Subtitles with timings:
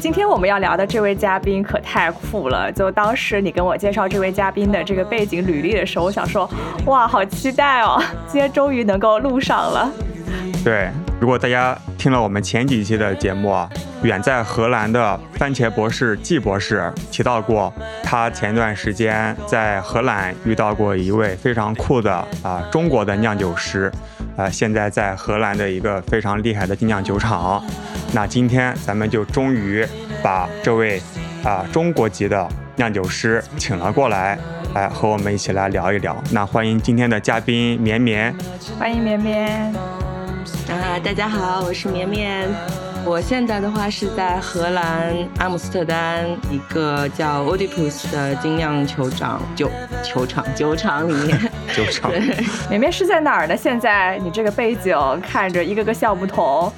[0.00, 2.70] 今天我们要聊的这位嘉宾可太酷了！
[2.72, 6.48] 就当时你跟我介绍这位嘉宾的这个背景履历的时候，我想说，
[6.86, 8.02] 哇，好期待哦！
[8.26, 9.90] 今天终于能够录上了。
[10.64, 13.68] 对，如果大家听了我们前几期的节目啊，
[14.02, 17.72] 远在荷兰的番茄博士季博士提到过，
[18.02, 23.90] 他前段时间在荷兰遇到过一位非常酷的啊中国的酿酒师。
[24.40, 27.62] 啊，现在在荷兰的一个非常厉害的精酿酒厂。
[28.14, 29.86] 那今天咱们就终于
[30.22, 30.98] 把这位
[31.44, 34.38] 啊中国籍的酿酒师请了过来，
[34.74, 36.16] 来和我们一起来聊一聊。
[36.32, 38.34] 那欢迎今天的嘉宾绵绵，
[38.78, 39.74] 欢迎绵绵。
[40.70, 42.48] 啊，大家好，我是绵绵。
[43.04, 49.70] 我现在的话是在荷兰阿姆斯特丹一个叫 Oedipus 的精酿球场酒
[50.04, 51.38] 球场 酒厂里面。
[51.74, 52.10] 酒厂。
[52.10, 52.20] 对，
[52.68, 53.56] 绵绵是在哪儿呢？
[53.56, 56.72] 现在你这个背景看着一个个笑不同。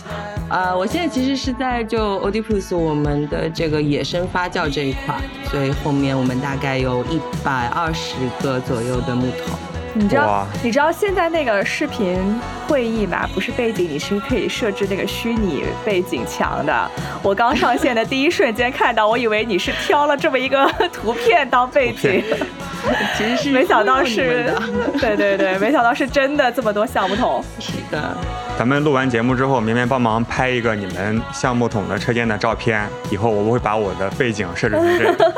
[0.49, 5.17] 呃，我现在其实是在就 Oedipus 我们的这个野生发酵这一块，
[5.51, 9.59] 所以后面我们大概有一百二十个左右的木桶。
[9.95, 12.19] 你知道你知道现在那个视频
[12.67, 13.29] 会议嘛？
[13.35, 16.91] 不是背景，你是可以设置那个虚拟背景墙的。
[17.23, 22.23] 我刚上线的第一瞬间看到，我以为你是挑了这么一个图片当背景，
[23.17, 24.53] 其实是没想到是，
[24.99, 27.45] 对对对，没想到是真的这么多橡木桶。
[27.59, 28.17] 是的，
[28.59, 35.33] 咱们录完节目之后，绵绵帮忙拍一个你们橡木桶的车间的照片，以后我会把我的背景设置成这个。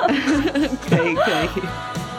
[0.88, 1.62] 可 以可以。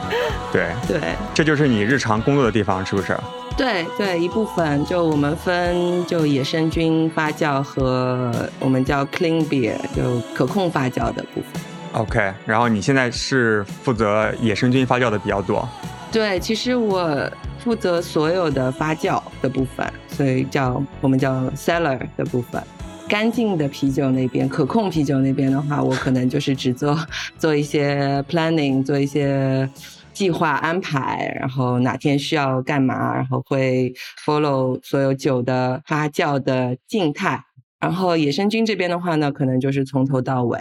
[0.51, 0.99] 对对，
[1.33, 3.17] 这就是你日常工作的地方，是不是？
[3.57, 11.61] 对对，一部分就我们分就野生菌发酵和我们叫 clean beer 就可控发酵的部分。
[11.93, 15.67] OK，然后你现在是负责野生菌发酵的比较多。
[16.11, 17.29] 对，其实我
[17.63, 22.61] 负责所有的发酵的部分，所以叫我们叫 cellar 的部分。
[23.07, 26.97] 干净的啤酒那边，可控啤酒那边的话，我可能就是只做
[27.37, 29.69] 做一些 planning，做一些。
[30.15, 33.93] 计划安排，然后哪天需要干嘛，然后会
[34.25, 37.43] follow 所有酒的发酵的静态。
[37.81, 40.57] 然后野生菌这边的话呢，可能就是从头到尾，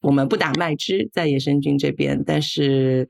[0.00, 3.08] 我们不打麦汁在野生菌这边，但是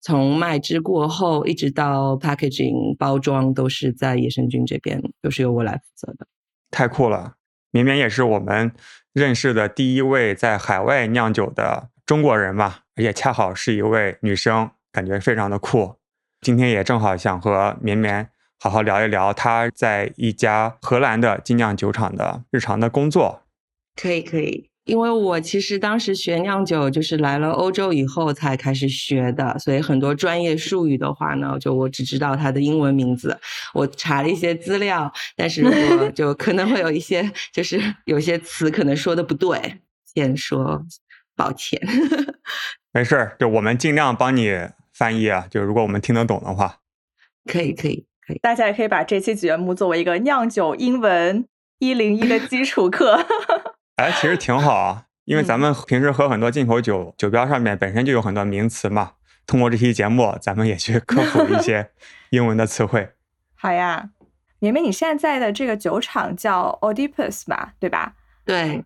[0.00, 6.26] 从麦汁过后一直到 packaging 包装都是在野生菌这边，都是由我来负责的。
[6.70, 7.34] 太酷了，
[7.70, 8.72] 绵绵也是我们
[9.12, 14.70] 认识的第一位在海外酿酒的中国人嘛，而且恰好是一位女生。
[14.92, 15.94] 感觉非常的酷，
[16.40, 18.28] 今天也正好想和绵绵
[18.58, 23.44] 好好聊一聊她在一家荷兰的精酿酒厂的日常的工作。
[23.94, 33.38] 可以可以，因为我其实当时学酿酒就是来了欧洲以后才开始学的，所以很多专业术语的话呢，就我只知道它的英文名字。
[33.72, 39.78] 我查了一些资料，但是我 就可能会有一些就是有些词可能说的不对，
[40.12, 40.84] 先说
[41.36, 41.80] 抱歉。
[42.92, 44.50] 没事儿，就我们尽量帮你。
[44.92, 46.76] 翻译啊，就如果我们听得懂的话，
[47.50, 51.46] 可以可以可以，大家也可以把这期节目作为一个酿酒英文
[51.78, 53.24] 一零一的基础课。
[54.00, 59.12] 哎，其实挺好啊，因为咱们平时喝很多进口酒，酒标上面本身就有很多名词嘛。
[59.46, 61.90] 通过这期节目，咱们也去科普一些
[62.30, 63.10] 英文的词汇。
[63.54, 64.08] 好呀，
[64.58, 68.14] 绵绵，你现在的这个酒厂叫 Oedipus 嘛，对吧？
[68.46, 68.82] 对，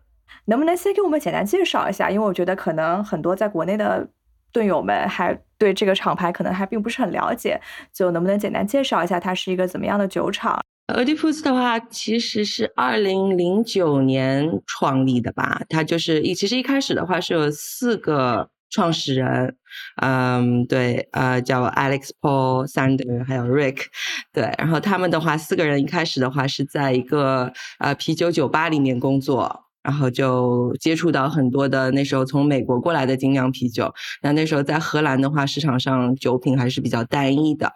[0.47, 2.09] 能不能先给我们简单介绍一下？
[2.09, 4.09] 因为我觉得可能很多在国内的。
[4.51, 7.59] 队友们还对这个厂牌可能还并不是很了解，
[7.91, 10.57] 就能不能简单介绍一下它是一个怎么样的酒厂
[10.87, 15.61] ？Oedipus 的话，其实是二零零九年创立的吧。
[15.67, 19.55] 它就是一，其实一开始的话是有四个创始人，
[20.01, 23.85] 嗯，对，呃，叫 Alex、Paul、Sander 还有 Rick，
[24.31, 29.63] 对，然后他们的话，四个人一开始的话是在一个呃啤酒酒吧里面工作。
[29.85, 33.93] 然后就接触到很多的那时候从美国过来的精酿啤酒。
[34.23, 37.71] 那那时候在荷兰的话，市场上酒品还是比较单一的。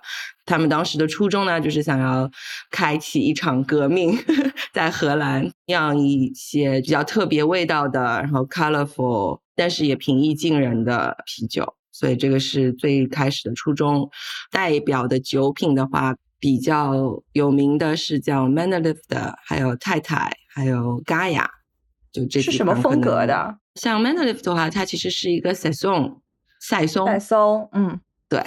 [0.50, 2.30] 他们当时的初衷呢，就是想要
[2.72, 4.18] 开启一场革命，
[4.74, 11.76] 在荷兰酿一些比较特别味道的，然后 colorful，但是也平易近人的啤酒。
[11.92, 14.10] 所以这个是最开始的初衷。
[14.52, 21.46] 代表的酒品的话，比较有名的是叫 Mannerlift，还有太太，还有 Gaia。
[22.12, 23.58] 就这是什么风格的？
[23.76, 26.22] 像 Mannerlift 的话，它其实是一个赛松，
[26.60, 28.00] 赛松，赛松，嗯，
[28.30, 28.40] 对，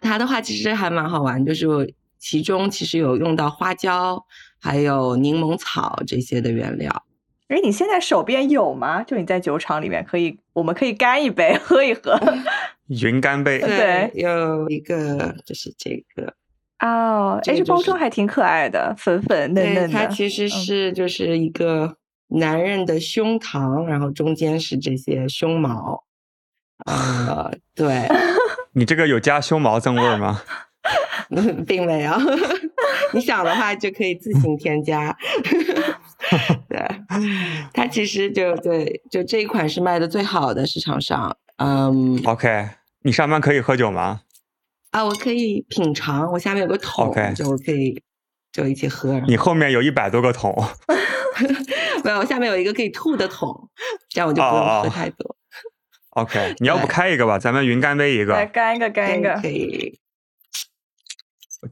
[0.00, 1.66] 它的话其实还蛮好玩，就是
[2.18, 4.24] 其中其实有用到花椒，
[4.60, 7.04] 还有柠檬草这些的原料。
[7.48, 9.02] 哎，你现在手边有吗？
[9.02, 12.18] 就你在酒厂里面可以，我们可以干一杯喝一喝。
[12.86, 16.32] 云干杯，对，有一个就是这个
[16.80, 19.88] 哦，哎，这包装还挺可爱的，粉粉嫩嫩的。
[19.88, 21.96] 它其实是就是一个
[22.28, 26.04] 男人的胸膛，然后中间是这些胸毛。
[26.86, 28.06] 呃，对。
[28.74, 30.42] 你这个有加胸毛增味吗？
[31.66, 32.12] 并没有，
[33.14, 35.16] 你想的话就可以自行添加。
[36.68, 36.78] 对，
[37.72, 41.36] 它其实就对，就这一款是卖的最好的市场上。
[41.56, 42.68] 嗯，OK，
[43.02, 44.20] 你上班可以喝酒吗？
[44.90, 48.02] 啊，我可以品尝，我下面有个桶，OK，就我可以
[48.52, 49.18] 就一起喝。
[49.26, 50.54] 你后面有一百多个桶？
[52.04, 53.68] 没有，我下面有一个可以吐的桶，
[54.10, 55.33] 这样我就不用喝太多。
[56.14, 59.98] OK， 你要不开一个吧，咱们云干杯一个，来干一个，干一个，可以。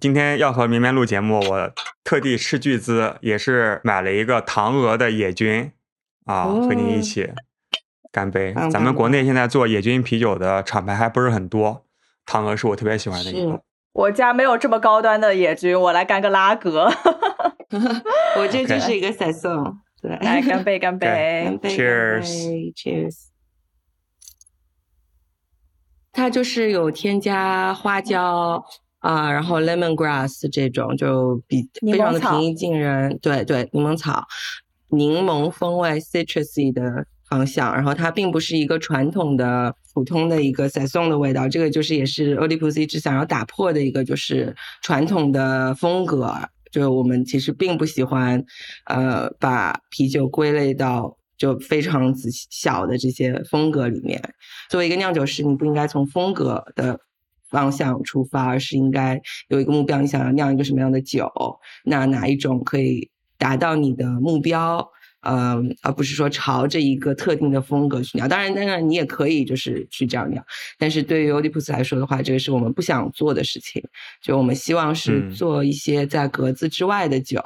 [0.01, 1.73] 今天要和绵绵录节目，我
[2.03, 5.71] 特地斥巨资，也是买了一个唐鹅的野菌
[6.25, 7.31] 啊，和你一起
[8.11, 8.55] 干杯。
[8.71, 11.85] 咱们国内现在做野菌啤酒的厂牌还不是很多，
[12.25, 13.61] 唐鹅是我特别喜欢的一个。
[13.93, 16.91] 我家没有这么高端的野菌，我来干个拉格。
[18.39, 23.32] 我这就是一个彩送，对，来干杯，干杯，Cheers，Cheers。
[26.13, 28.65] 它就是有添加花椒。
[29.03, 34.25] 啊，然后 lemongrass 这种就比非常的平易近人，对对，柠檬草，
[34.91, 46.33] 柠檬风味 citrusy 的方向，然后它并不是一个传统的普通的一个 saison 的味道，这个就是也是 o l i p u s 一直想要打破的一个就是传统的风格，
[46.71, 48.45] 就是我们其实并不喜欢，
[48.87, 54.23] 呃，把啤酒归类到就非常仔细小的这些风格里面。
[54.71, 57.01] 作为一个酿酒师，你不应该从风格的。
[57.53, 60.01] 方向出发，而是应该有一个目标。
[60.01, 61.31] 你想要酿一个什么样的酒？
[61.85, 64.89] 那哪一种可以达到你的目标？
[65.21, 68.27] 嗯，而不是说朝着一个特定的风格去酿。
[68.27, 70.43] 当然，当然你也可以就是去这样酿。
[70.79, 73.83] 但是对于欧迪普斯来说的话，这个是我们不想做的事情。
[74.23, 77.39] 就我们希望是做一些在格子之外的酒，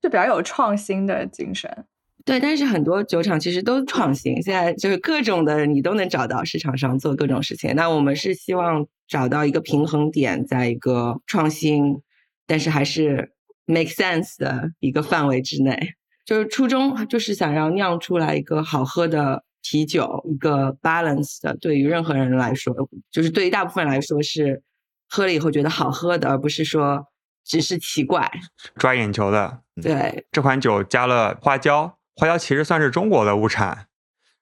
[0.00, 1.84] 就比较有创新的精神。
[2.28, 7.74] 对，但是很多酒厂其实都创新，现在就是各种的你都能找到市场上做各种事情。
[7.74, 12.02] 那我们是希望找到一个平衡点，在一个创新，
[12.46, 13.32] 但是还是
[13.64, 15.94] make sense 的一个范围之内。
[16.26, 22.74] 就是初衷就是想要酿出来一个好喝的啤酒，一个 balance 的，对于任何人来说，
[23.10, 24.62] 就是对于大部分来说是
[25.08, 27.06] 喝了以后觉得好喝的，而不是说
[27.42, 28.30] 只是奇怪、
[28.76, 29.60] 抓眼球的。
[29.80, 31.97] 对，这款酒加了花椒。
[32.18, 33.86] 花椒其实算是中国的物产，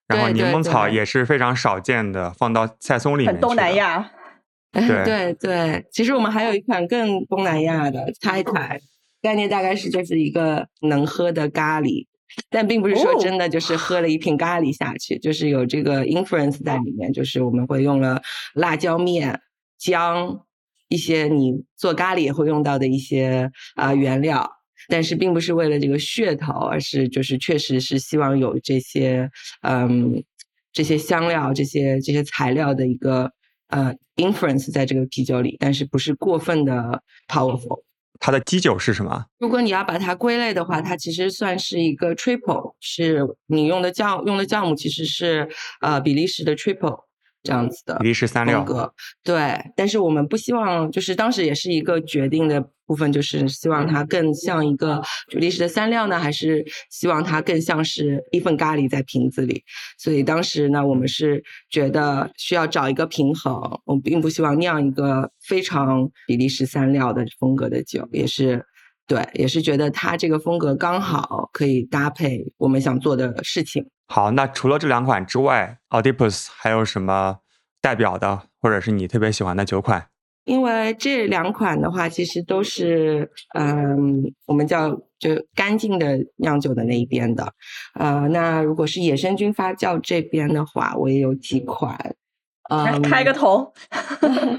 [0.09, 3.33] 然后柠檬草也是非常少见的，放到菜松里面。
[3.35, 4.11] 很东南亚。
[4.73, 8.79] 对对对，其实我们还有一款更东南亚的泰台，
[9.23, 12.07] 概念大概是就是一个能喝的咖喱，
[12.51, 18.21] 但并不是说真的就是喝了一瓶咖喱下去，就是有这个 influence 在里面，就是我们会用了
[18.55, 19.41] 辣椒面、
[19.79, 20.41] 姜，
[20.89, 24.56] 一些你做咖喱也会用到的一些啊原料。
[24.89, 29.31] 但是并不是为了这个噱头，而是就是确实是希望有这些
[29.63, 30.23] 嗯
[30.73, 33.31] 这些香料、这些这些材料的一个
[33.69, 37.83] 呃 influence 在这个啤酒里，但是不是过分的 powerful。
[38.19, 39.27] 它的基酒是什么？
[39.39, 45.49] 如果你要把它归类的话，它其实算是一个 triple，是你用的酵用的酵母其实是
[45.83, 47.05] 呃比利时的 triple。
[47.47, 48.65] 这样子的比利时三料，
[49.23, 59.63] 对，但是我们不希望，就是当时也是一个决定的部分，就是希望它更像一个比利时的三料呢，还是希望它更像是一份咖喱在瓶子里。
[59.97, 68.65] 所以当时呢，我们是觉得需要找一个平衡，我们并不希望酿一个非常比利时三料的风格的酒，也是
[69.07, 73.89] 对，也是觉得它这个风格刚好可以搭配我们想做的事情。
[74.09, 77.39] 好，那除了这两款之外，Oedipus 还有什么
[77.81, 80.09] 代表的，或者是你特别喜欢的酒款？
[80.45, 87.53] 因为这两款的话，其实都是嗯，我们叫就干净的酿酒的那一边的。
[87.95, 92.15] 呃，那如果是野生菌发酵这边的话，我也有几款。
[92.71, 93.73] 嗯，开个头。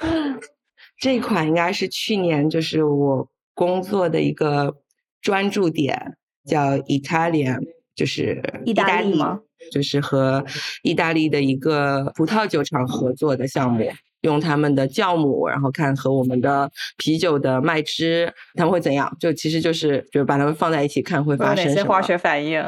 [1.00, 4.74] 这款应该是去年就是我工作的一个
[5.20, 7.60] 专注点，叫 Italian。
[7.94, 9.38] 就是意大利吗？
[9.70, 10.44] 就是和
[10.82, 13.88] 意大利的一个葡萄酒厂合作的项目，
[14.22, 19.16] 用他们的酵母，然后看和我们的啤酒的麦汁他们会怎样。
[19.20, 22.60] 就其实就是就是把它们放在一起看会发生哪些化学反应。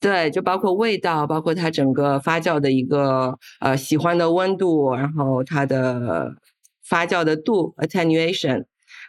[0.00, 6.32] 对，就包括味道，包括它整个发酵的一个呃喜欢的温度，然后它的
[6.88, 8.64] 发酵的度 attenuation，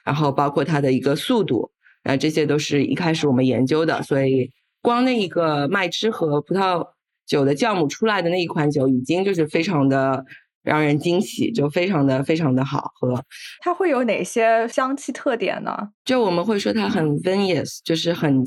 [0.06, 1.72] 然后包括它的一个速度，
[2.04, 4.02] 呃，这些都是一开始我们研究的。
[4.04, 6.88] 所以光那一个麦汁和葡萄
[7.26, 10.24] 酒的酵母出来的那一款酒，已经就是非常的
[10.64, 13.22] 让人惊喜，就非常的非常的好喝。
[13.60, 15.90] 它会有哪些香气特点呢？
[16.06, 18.44] 就我们会说它很 vinous，就是很。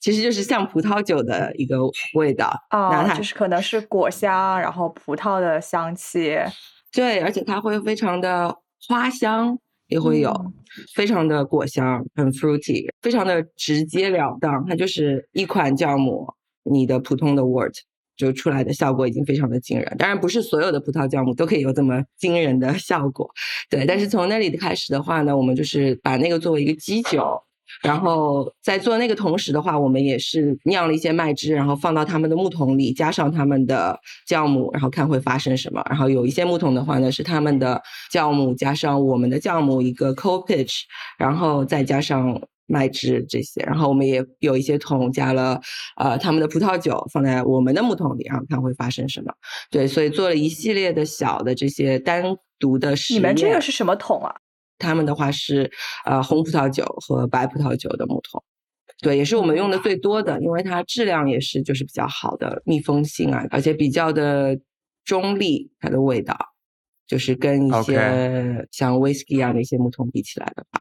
[0.00, 1.78] 其实就是像葡萄酒的一个
[2.12, 6.36] 味道啊，就是可能是果香，然后葡萄的香气，
[6.92, 8.54] 对，而且它会非常的
[8.86, 10.32] 花香，也会有
[10.94, 14.64] 非常的果香，很 fruity，非常的直截了当。
[14.66, 16.26] 它就是一款酵母，
[16.64, 17.74] 你的普通的 wort
[18.16, 19.96] 就出来的效果已经非常的惊人。
[19.98, 23.30] 当然，不是所有的葡萄酵母都可以有这么惊人的效果，
[23.68, 23.84] 对。
[23.86, 27.42] 但是从那里开始的话呢，我们就是把那个作为一个基酒。
[27.84, 33.96] 然后在做那个同时的话，我们也是酿了一些麦汁，然后放到他们的木桶里，加上他们的
[34.28, 35.82] 酵母，然后看会发生什么。
[35.88, 40.80] 然后有一些木桶的话呢，是他们的酵母加上我们的酵母一个 co pitch，
[41.18, 43.62] 然后再加上麦汁这些。
[43.62, 45.60] 然后我们也有一些桶加了
[45.96, 49.30] 呃他们的葡萄酒放在我们的木桶里，然后看会发生什么。
[49.70, 52.24] 对，所以做了一系列的小的这些单
[52.58, 53.20] 独的实验。
[53.20, 54.34] 你们这个是什么桶啊？
[54.78, 55.70] 他们的话是
[56.04, 58.42] 呃红葡萄酒和白葡萄酒的木桶，
[59.00, 64.58] 对，也是我们用的最多的，因为它质量也是就是比较好的密封性啊，而且比较的
[65.04, 66.36] 中立，它的味道
[67.06, 70.80] 就是跟一些像 whisky 啊那些木桶比起来的话。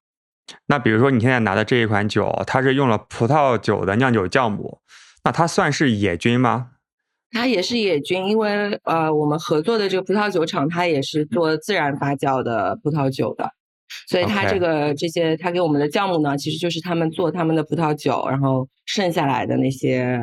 [0.68, 4.80] 那比如说你现在拿的这一款酒，它是用了葡萄酒的酿酒酵母，
[5.24, 6.72] 那它算是野菌吗？
[7.32, 13.50] 它也是野菌，因为呃我们合作的这个葡萄酒厂，它也是做自然发酵的葡萄酒的。
[14.08, 20.20] 所以它这个这些，它给我们的酵母呢，其实就是他们做他们的葡萄酒，然后剩下来的那些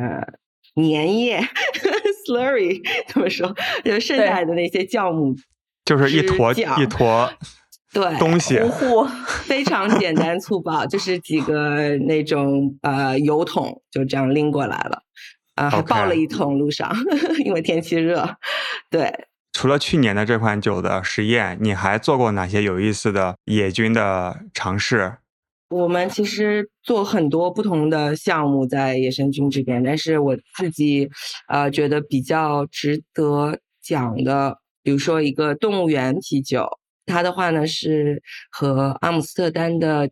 [0.75, 1.39] 粘液
[2.27, 3.53] （slurry） 怎么说？
[3.83, 5.35] 就剩下来的那些酵母，
[5.85, 7.31] 就是一坨一坨
[7.93, 8.59] 对东西，
[9.45, 15.01] 非常简单粗暴，就是几个那种呃油桶就这样拎过来了，
[15.55, 16.89] 啊，还抱了一桶路上，
[17.43, 18.37] 因为天气热，
[18.89, 19.27] 对。
[19.53, 25.17] 除了去年的这款酒的实验，你还做过哪些有意思的野菌的尝试？
[25.69, 31.09] 我们其实做很多不同的项目在野生菌这边，但是我自己
[31.47, 36.67] 呃觉得比较值得讲的，比如说一个动物园啤酒，
[37.05, 40.09] 它的话呢是和阿姆斯特丹的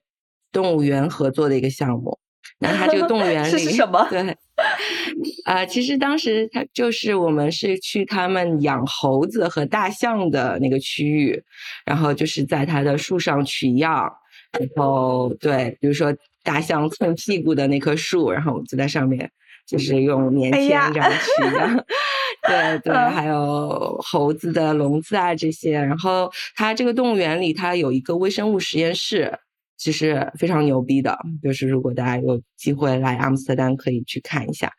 [0.51, 2.19] 动物园合作的一个项目。
[2.59, 4.07] 那它这个动物园 里是什么？
[4.09, 4.37] 对。
[5.45, 11.43] 啊， 其实当时他就是我们是去他们养猴子和大象的那个区域，
[11.85, 14.11] 然后就是在它的树上取样，
[14.59, 16.13] 然后对，比如说
[16.43, 19.29] 大象蹭屁股的那棵树，然后我们就在上面
[19.67, 21.85] 就是用棉签这样取样，
[22.47, 29.39] 对对，还有猴子的笼子啊这些，然后它这个动物园里它有一个微生物实验室。
[29.79, 34.69] 其实非常牛逼的，就是如果大家有机会来阿姆斯特丹，可以去看一下。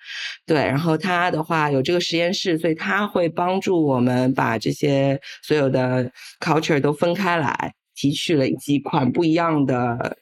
[0.44, 10.18] 对，然后他的话有这个实验室，所以他会帮助我们把这些所有的 culture 都分开来，提取了几款不一样的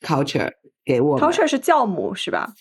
[0.00, 0.50] culture
[0.82, 1.20] 给我。
[1.20, 2.54] culture 是酵母是吧？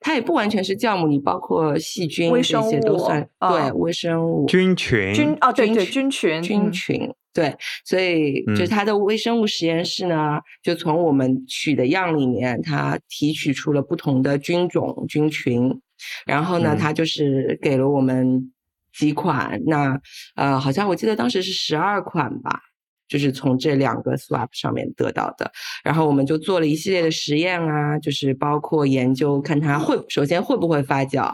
[0.00, 3.28] 它也不完全是酵母，你包括细菌这些都算。
[3.40, 5.12] 对，微生物菌群。
[5.12, 7.12] 菌哦，对对，菌群菌群。
[7.38, 15.80] 对，所以就是它的微生物实验室呢，就从我们取的样里面，它提取出了不同的菌种菌群，
[16.26, 18.52] 然后呢，它就是给了我们
[18.92, 19.96] 几款，那
[20.34, 22.60] 呃，好像我记得当时是十二款吧，
[23.06, 25.52] 就是从这两个 swap 上面得到的，
[25.84, 31.32] 然后我们就做了一系列的实验啊，就是包括研究看它会首先会不会发酵。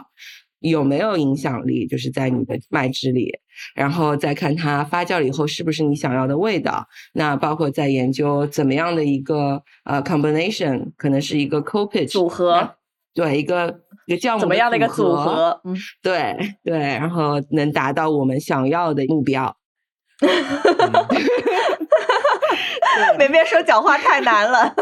[0.69, 1.87] 有没有影响力？
[1.87, 3.31] 就是在你的麦汁里，
[3.75, 6.87] 然后再看它发酵了以后是不是你想要的味道。
[7.13, 12.75] 那包括在研究怎么样的一个呃 combination，可能是一个 co pitch 组合，
[13.13, 15.61] 对，一个一个酵母怎么样的一个组合？
[15.63, 19.55] 嗯，对对，然后能达到我们想要的目标。
[20.17, 21.17] 哈哈哈哈哈！
[23.19, 24.73] 梅梅说讲话太难了，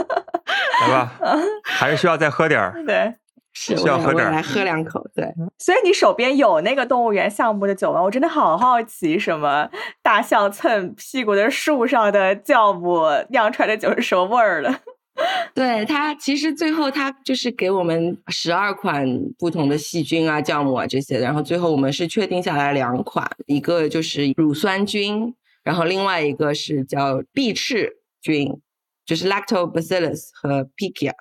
[0.82, 1.20] 来吧，
[1.64, 2.86] 还是需要再喝点儿。
[2.86, 3.16] 对。
[3.54, 5.06] 是，我我来喝两口。
[5.14, 8.02] 对，所以你手边有那个动物园项目的酒吗？
[8.02, 9.70] 我真的好好奇，什么
[10.02, 14.80] 大象蹭屁股的树上的酵母酿出来的酒是什么味儿的？
[15.54, 19.08] 对它，其实最后它就是给我们十二款
[19.38, 28.60] 不同的细菌啊、酵母啊这些，然后最后我们是确定下来两款，一个就是乳酸菌，然后另外一个是叫碧翅菌，
[29.06, 31.14] 就是 Lactobacillus 和 Pichia。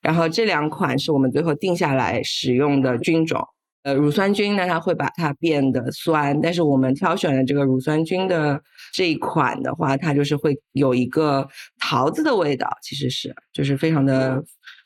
[0.00, 3.44] 然后这两款是我们最后定下来使用的菌种，
[3.82, 8.60] 呃，乳酸菌呢，它会把它变得酸，但是我们挑选的这个乳酸菌的
[8.92, 11.48] 这一款的话，它就是会有一个
[11.80, 14.42] 桃子的味道，其实是就是非常的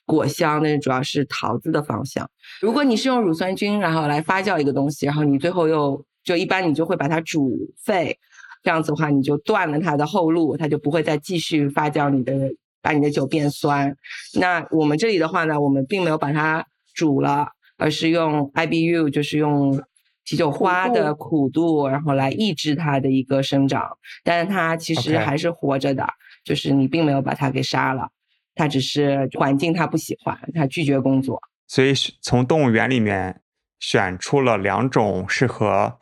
[0.06, 2.28] 果香，但是主要是桃子的芳香。
[2.60, 8.18] 如果你是用乳酸菌然后来发酵一个东西，然后你最后又就一般你就会把它煮沸，
[8.62, 12.52] 这样子的话你就断了它的后路，它就不会再继续发酵你的
[12.82, 13.96] 把你的酒变酸。
[14.34, 17.48] 那我们这里的话呢，我们并没有把它煮了。
[17.78, 19.82] 而是用 IBU，就是用
[20.24, 23.98] 啤酒花的苦度，然后来抑制它的一个生长。
[24.22, 26.06] 但是它其实还是活着的，
[26.44, 28.08] 就是你并没有把它给杀了，
[28.54, 31.40] 它只是环境它不喜欢，它拒绝工作。
[31.66, 33.40] 所以从动物园里面
[33.80, 35.98] 选出了两种适合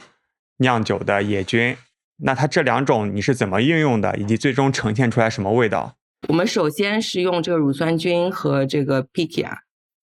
[0.59, 1.75] 酿酒的野菌。
[2.19, 5.97] 那它这两种你是怎么应用的，以及最终呈现出来什么味道？
[6.29, 9.53] 我们首先是用这个乳酸菌和这个 Pikia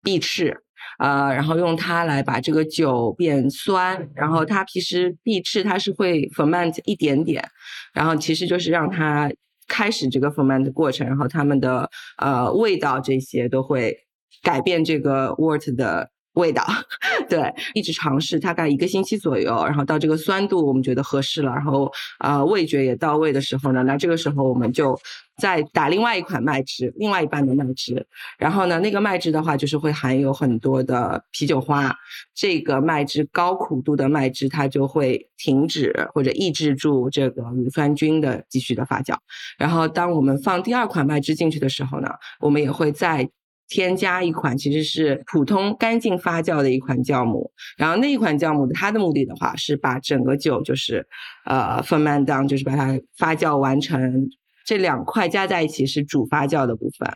[0.04, 0.64] 碧翅。
[0.98, 7.48] 呃，然后用它来把这个酒变酸，然后它其实碧翅它是会 ferment 一点点，
[7.94, 9.32] 然后其实就是让它
[9.68, 13.98] 开始这个 ferment 的过程，然后它们的呃味道这些都会
[14.42, 16.10] 改变这个 wort 的。
[16.34, 16.64] 味道，
[17.28, 24.98] 对，一直尝试，大概一个星期左右，然后到这个酸度我们觉得合适了，然后啊味觉也到位的时候呢，那这个时候我们就
[25.38, 28.06] 再打另外一款麦汁，另外一半的麦汁，
[28.38, 31.94] 然后呢那个麦汁的话就是会含有很多的啤酒花，
[32.36, 39.16] 这个麦汁高苦度的麦汁它就会停止或者抑制住这个乳酸菌的继续的发酵，
[39.58, 42.10] 然后当我们放第二款麦汁进去的时候呢，
[42.40, 43.30] 我们也会再。
[43.70, 51.08] 添加一款其实是普通干净发酵的一款酵母，然后那一款酵母它的目的的话是把整个酒就是
[51.46, 54.28] 呃 ferment down，就是把它发酵完成。
[54.66, 57.12] 这两块加在一起是主发酵的部分，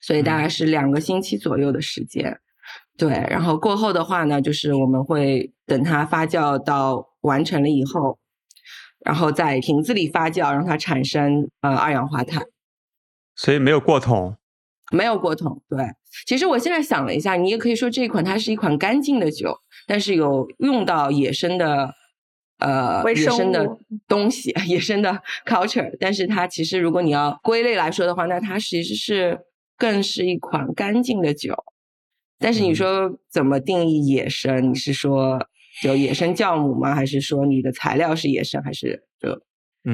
[0.00, 2.38] 所以大概是两个星期左右的时间。
[2.96, 8.18] 对，然后过后的话呢，就是我们会等它发酵到完成了以后，
[9.04, 12.42] 然后在瓶子里发酵，让它产生呃二氧化碳。
[13.34, 14.36] 所以没有过桶。
[14.90, 15.78] 没有过桶，对。
[16.26, 21.94] 其实我现在想了一下，你也可以说这一款它是一款干净的酒，但是有用到野生的，
[22.58, 25.96] 呃，野生的东西， 野生的 culture。
[26.00, 29.38] 但是它其实如果你要归类来说的话，那它其实是
[29.78, 31.54] 更是一款干净的酒。
[32.38, 34.70] 但是你说怎么定义野生？
[34.70, 35.38] 你是说
[35.82, 36.94] 就野生酵母吗？
[36.94, 38.62] 还是说你的材料是野生？
[38.62, 39.40] 还是就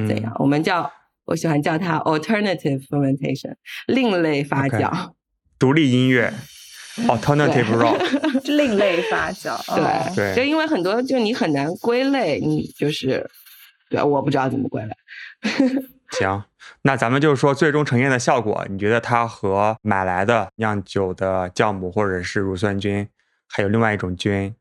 [0.06, 0.34] 怎样？
[0.38, 0.90] 我们叫。
[1.26, 3.54] 我喜欢叫它 alternative fermentation，
[3.86, 5.12] 另类发酵，
[5.58, 6.32] 独立音乐，
[7.08, 7.98] alternative rock，
[8.56, 13.28] 另类发酵，对对，就因为很多就你很难归类，你就是
[13.90, 14.92] 对，我不知道怎么归类。
[16.12, 16.44] 行，
[16.82, 23.08] 那咱们就是说最终呈现的效果，你觉得它和买来的酿酒的酵母或者是乳酸菌，
[23.48, 24.54] 还有另外一种菌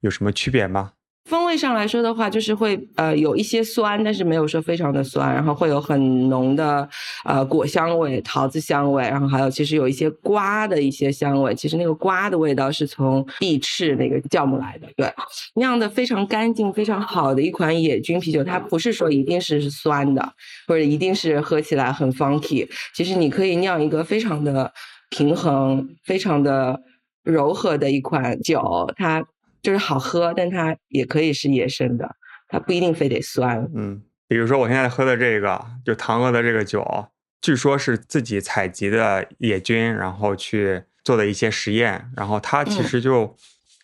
[0.00, 0.92] 有什么区别吗？
[1.26, 6.88] 风味上来说的话，就是会呃有一些酸，但是没有说非常的酸，然后会有很浓的
[7.24, 11.52] 呃果香味、桃子香味，然后还有其实有一些瓜的一些香味。
[11.54, 14.86] 其实那个瓜的味道是从碧翅那个酵母来的。
[14.96, 15.12] 对，
[15.56, 20.32] 酿的非常干净、非常好的一款野菌啤酒，它不是说一定是酸的，
[20.68, 22.68] 或者一定是喝起来很 funky。
[22.94, 24.72] 其实你可以酿一个非常的
[25.10, 26.80] 平衡、非常的
[27.24, 29.24] 柔和的一款酒，它。
[29.66, 32.08] 就是好喝，但它也可以是野生的，
[32.46, 33.68] 它不一定非得酸。
[33.74, 37.08] 嗯，比如说我现在喝的这个，就唐哥的这个酒，
[37.40, 43.34] 据说是自己采集的野菌，然后去做的一些实验，然后它其实就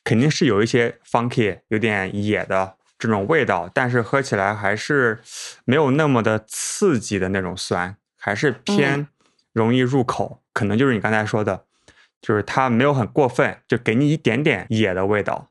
[0.05, 5.19] 肯定是有一些 funky，有点野的这种味道，但是喝起来还是
[5.65, 9.09] 没有那么的刺激的那种酸，还是偏
[9.53, 10.45] 容易入口。
[10.53, 11.65] 可能就是你刚才说的，
[12.21, 15.49] 就是它没有很过分，就给你一点点野的味道。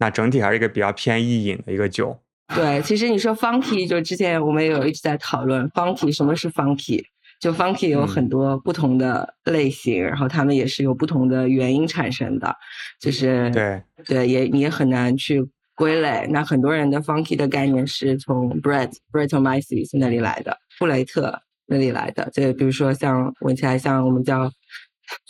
[0.00, 2.18] 那整体还是一个比较偏易饮的一个酒。
[2.52, 7.00] 对，其实你说 funky，就之前我们有一直在讨论 funky，什么是 funky？
[7.38, 12.52] 就 funky 有很多不同的类型，然后他们也是有不同的原因产生的，
[13.00, 16.26] 就是对对，也你也很难去归类。
[16.30, 22.28] 那很多人的 funky 的概念是从 Brett Brettanomyces 那里来的，布雷特那里来的。
[22.32, 24.50] 就比如说像闻起来像我们叫。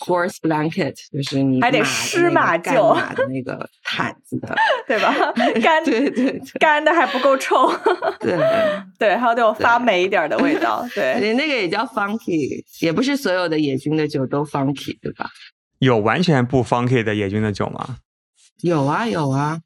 [0.06, 4.54] Horse blanket 就是你还得湿马厩的那个毯子的，
[4.86, 5.14] 对吧？
[5.62, 7.70] 干对对干的还不够臭，
[8.20, 8.38] 对
[8.98, 11.40] 对，还有那种发霉一点的味道，对你。
[11.40, 15.30] 那个也叫 funky，也不是所有的野菌的酒都 funky，对吧？
[15.78, 17.96] 有完全不 funky 的野菌的酒吗？
[18.62, 19.58] 有啊有啊，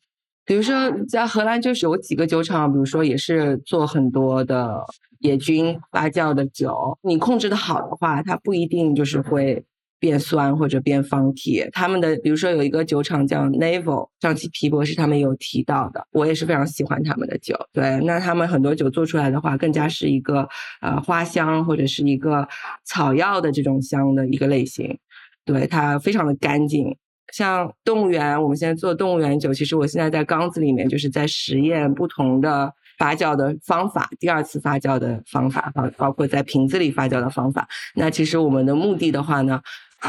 [0.45, 4.85] 比如说在荷兰就是有几个酒厂，比如说也是做很多的
[5.19, 9.65] 野菌发酵的酒，你控制的好的话，它不一定就是会。
[9.99, 11.67] 变酸或者变方体。
[11.73, 17.55] 他们的比如说有一个酒厂叫 Naval，上期皮博士他们有提到的，我也是非常喜欢他们的酒。
[17.73, 20.49] 对，那他们很多酒做出来的话，更加是一个
[20.81, 22.47] 呃花香或者是一个
[22.85, 24.99] 草药的这种香的一个类型。
[25.45, 26.97] 对，它非常的干净。
[27.33, 32.73] 像动物园，我们现在做动物园酒，其实我现在在缸子里面就是在实验不同的。
[32.97, 37.67] 发酵的方法，第二次发酵的方法，包包括在瓶子里发酵的方法。
[37.97, 39.61] 那其实我们的目的的话呢，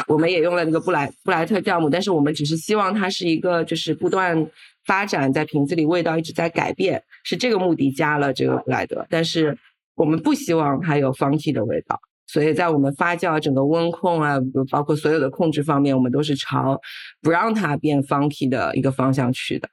[0.07, 4.47] 我们也用了那个布莱布莱特酵母，但是我们只是希望它是一个就是不断
[4.85, 9.05] 发展，在瓶子里味道一直在改变，是这个目的加了这个布莱德。
[9.09, 9.57] 但是
[9.95, 14.37] 我们不希望它有 funky 的味道，所以在我们发酵整个温控啊，
[14.69, 16.79] 包括所有的控制方面，我们都是朝
[17.21, 19.69] 不让它变 funky 的一个方向去的。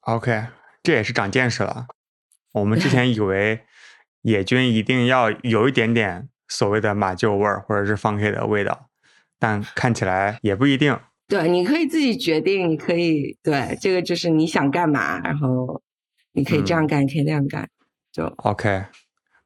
[0.00, 0.44] OK，
[0.82, 1.86] 这也是长见识了。
[2.52, 3.60] 我们之前以 为
[4.22, 8.88] 野菌一定要有一点点所谓的马厩味儿或者是 funky 的味道，
[9.38, 10.98] 但看起来也不一定。
[11.26, 15.82] 对，你可以自己决定，你可以对这个就是你想干嘛，然后
[16.32, 17.68] 你可以这样干，可以那样干，
[18.12, 18.84] 就 OK。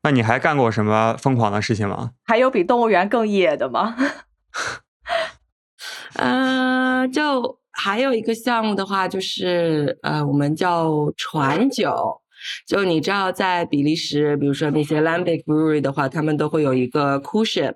[0.03, 2.13] 那你还干过什么疯狂的事情吗？
[2.25, 3.97] 还有比动物园更野的吗？
[6.15, 12.21] 呃，就还有一个项目的话，就是呃，我们叫船酒。
[12.67, 17.75] 就你知道，在比利时，比如说那些 Lambic Brewery 的话，他们都会有一个 cool ship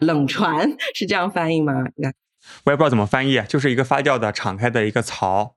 [0.00, 1.74] 冷船，是这样翻译吗？
[2.64, 5.56] 我也不知道怎么翻译，就是一个发酵的敞开的一个槽。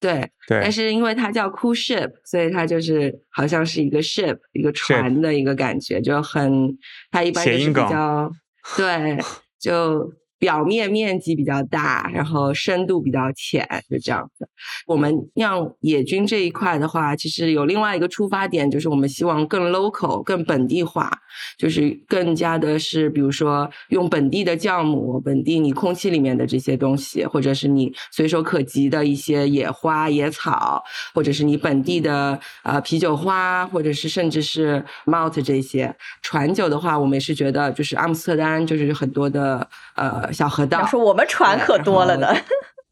[0.00, 0.60] 对对。
[0.60, 6.76] 但是因为它叫 cool ship，所以它就是好像是一个 ship 一个船的一个感觉，就很
[7.10, 8.30] 它一般就是比较
[8.76, 9.18] 对
[9.58, 10.12] 就。
[10.38, 14.46] 表面面积比较大，然后深度比较浅，就这样子。
[14.86, 21.10] 我们酿野菌这一块的话，其实有另外一个出发点，就是我们希望更 local、更本地化，
[21.56, 30.82] 就是更加的是，比如说用本地的酵母、本地你空气里面的这些东西，或者是你随手可及的一些野花野草，
[31.14, 35.96] 或者是你本地的呃啤酒花，或者是甚至是 malt 这些。
[36.20, 40.25] 传酒的话，我们也是觉得，就是阿姆斯特丹就是很多的呃。
[40.32, 42.28] 小河道，说我们船可多了呢。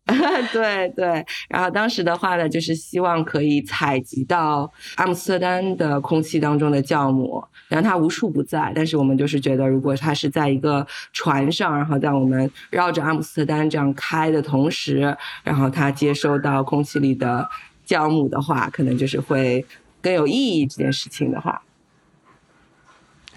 [0.52, 8.70] 对对，然后当时的话呢，就是希望可以采集到阿姆斯特丹的空气当中的酵母，然后它无处不在。
[8.74, 17.48] 但是我们就是觉得，如果它是在一个船上，然后在我们绕着阿姆斯特丹这样开的同时，然后它接收到空气里的
[17.86, 19.64] 酵母的话，可能就是会
[20.02, 20.66] 更有意义。
[20.66, 21.62] 这件事情的话，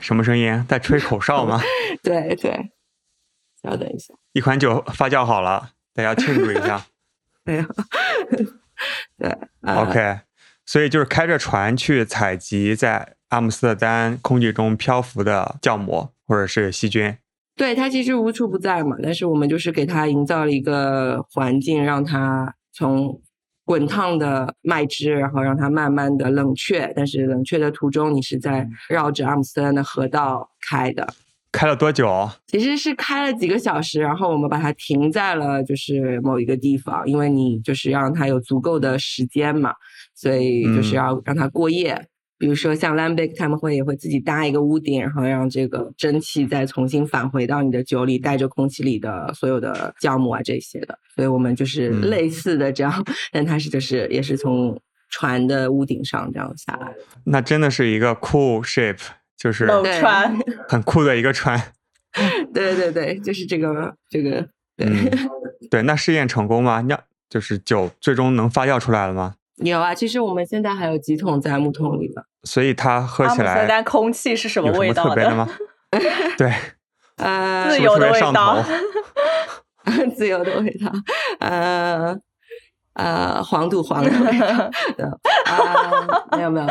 [0.02, 0.66] 什么声音？
[0.68, 1.62] 在吹口哨吗？
[2.04, 2.72] 对 对。
[3.70, 6.86] 稍等一下，一款酒发酵好了，大家庆祝一下。
[7.44, 7.64] 没有，
[9.18, 10.20] 对，OK，
[10.66, 17.18] 所以就是开着船去采集在阿姆斯特丹空气中漂浮的酵母或者是细菌。
[17.56, 23.22] 对，它其实无处不在嘛，但是我们就是给它营造了一个环境，让它从
[23.66, 31.08] 滚烫的麦汁，然后让它慢慢的冷却，但是冷却的途中，你是在绕着阿姆斯特丹的河道开的。
[31.58, 32.30] 开了多久？
[32.46, 39.74] 其实是开了几个小时，然后我们把它停在了就是某一个地方，因为你就是要让它有足够的时间嘛，
[40.14, 42.08] 所以就是要让它过夜。
[42.38, 51.00] 比如说像 Lambic 他们会也会自己搭一个屋顶，然后让这个蒸汽再重新返回到你的酒里，带着空气里的所有的酵母啊这些的。
[51.16, 52.94] 所以我们就是类似的这样，
[53.34, 56.94] 但它是就是也是从船的屋顶上这样下来。
[57.24, 59.00] 那真的是一个 cool ship。
[59.38, 61.62] 就是冷船， 很酷的一个船。
[62.54, 64.48] 对对对，就是这个这个。
[64.76, 64.88] 对
[65.72, 66.82] 对，那试验成功吗？
[66.82, 69.36] 酿就是酒最终能发酵出来了吗？
[69.58, 72.26] 有啊，其实我们现在还有几桶在木桶里的。
[72.44, 75.50] 所以它喝起来，但空气是什么味道的吗？
[76.38, 76.54] 对，
[77.18, 78.64] 呃，自由的味道。
[80.16, 80.92] 自由的味道。
[81.40, 82.16] 呃
[82.94, 84.70] 呃，黄土黄的味道。
[85.46, 86.68] 啊，没有没有。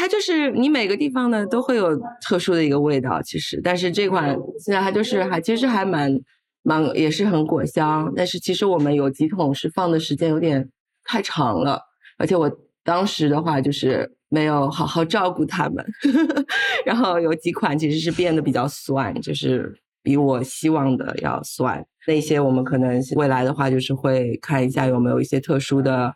[0.00, 1.94] 它就是你每个地方呢都会有
[2.26, 6.18] 特殊的一个味道，其实，但是这款现在它就是还其实还蛮
[6.62, 10.66] 蛮也是很果香，但是其实我们有几桶是放的时间有点
[11.04, 11.78] 太长了，
[12.16, 12.50] 而且我
[12.82, 15.84] 当时的话就是没有好好照顾它们，
[16.86, 19.70] 然后有几款其实是变得比较酸，就是
[20.02, 26.14] 比我希望的要酸，那些我们可能未来的话就是会看一下有没有一些特殊的。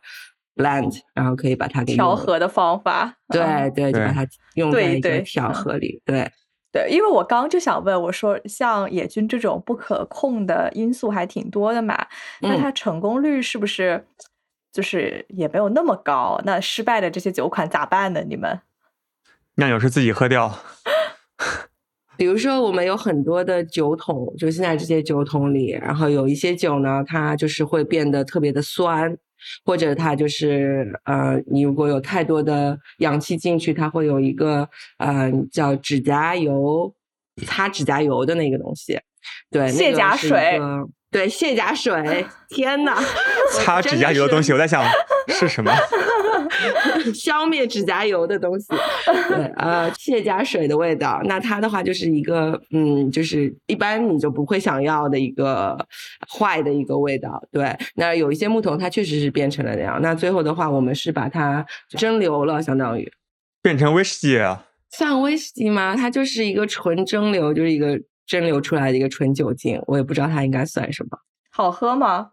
[0.54, 6.30] blend，然后可以把它给调和的方法，对对，就把它用在一个调和里，对
[6.72, 6.88] 对。
[6.90, 12.06] 因为我刚就想问，我说像野菌这种不可控的因素还挺多的嘛，
[12.40, 14.06] 那它成功率是不是
[14.72, 16.40] 就是也没有那么高？
[16.44, 18.22] 那失败的这些酒款咋办呢？
[18.26, 18.60] 你们
[19.56, 20.52] 酿酒师自己喝掉。
[22.16, 29.16] 比如说，我们有很多的酒桶，就现在这些酒桶里，然后有一些酒呢，它就是会变得特别的酸，
[29.64, 36.94] 或者它就是呃，你如果有太多的氧气进去，它会有一个呃叫指甲油
[37.46, 38.98] 擦指甲油的那个东西，
[39.50, 40.60] 对，卸甲水，
[41.14, 42.98] 对，卸甲水，天呐，
[43.54, 44.82] 擦指甲油的东西，我在想
[45.28, 45.70] 是什么。
[47.14, 48.66] 消灭指甲油的东西，
[49.28, 55.76] 对，呃，卸甲水的味道，那它的话就是一个，嗯，就是一般你就不会想要的一个
[56.28, 57.76] 坏的一个味道，对。
[57.94, 63.08] 那有一些木桶它确实是变成了那样，那最后的话我们是把它蒸馏了，相当于
[63.62, 65.94] 变成威士忌啊，算威士忌吗？
[65.94, 71.18] 它就是一个纯蒸馏，就是一个蒸馏出来的一个纯酒精，我也不知道它应该算什么，
[71.50, 72.30] 好喝吗？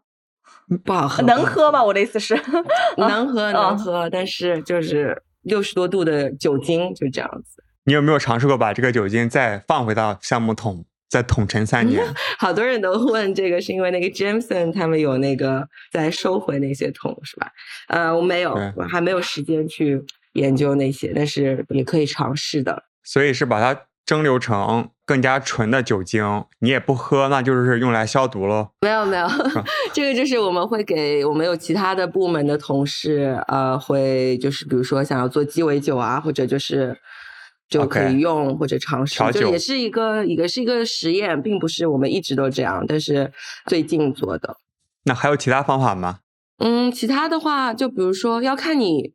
[0.83, 1.83] 不好喝，能喝吗？
[1.83, 2.39] 我的意思是，
[2.97, 7.63] 能喝能喝，但是就是六十多度的酒精就这样子。
[7.83, 12.03] 你有没有尝试过把这个酒精再放回到橡木桶，再桶陈三年？
[12.39, 17.51] 好多人都问这个，是因为那个 Jameson 他们有那个在收回那些桶，是吧？
[17.87, 20.01] 呃，我没有，我还没有时间去
[20.33, 22.83] 研究那些，但是也可以尝试的。
[23.03, 23.79] 所以是把它。
[24.05, 28.69] 蒸馏成更加纯的酒精，你也不喝，那就是用来消毒喽。
[28.81, 29.27] 没有没有，
[29.93, 36.97] 这个就是我们会给我们有其他的部门的同事，呃，会就是比如说想要做鸡尾酒啊，或者就是
[37.69, 43.31] 就可以用或者尝试，就也是一个一个是一个实验，并不是我们一直都这样，但是
[43.67, 44.57] 最近做的。
[45.05, 46.19] 那还有其他方法吗？
[46.59, 49.13] 嗯，其他的话，就比如说要看你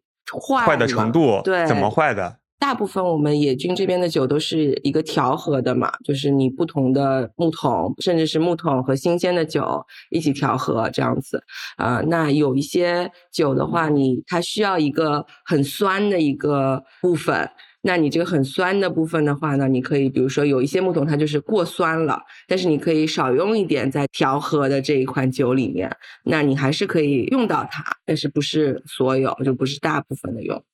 [0.48, 2.38] 坏坏的程度，对，怎么坏的。
[2.58, 11.42] 大部分我们野菌这边的酒都是一个调和的嘛，就是你不同的木桶，甚至是木桶和新鲜的酒一起调和这样子。
[11.76, 17.48] 啊，那有一些酒的话，你它需要一个很酸的一个部分，
[17.82, 30.64] 那你这个很酸的部分的话呢，你可以比如说有一些木桶它就是过酸了，但是你可以少用一点在调和的这一款酒里面，那你还是可以用到它，但是不是所有，就不是大部分的用。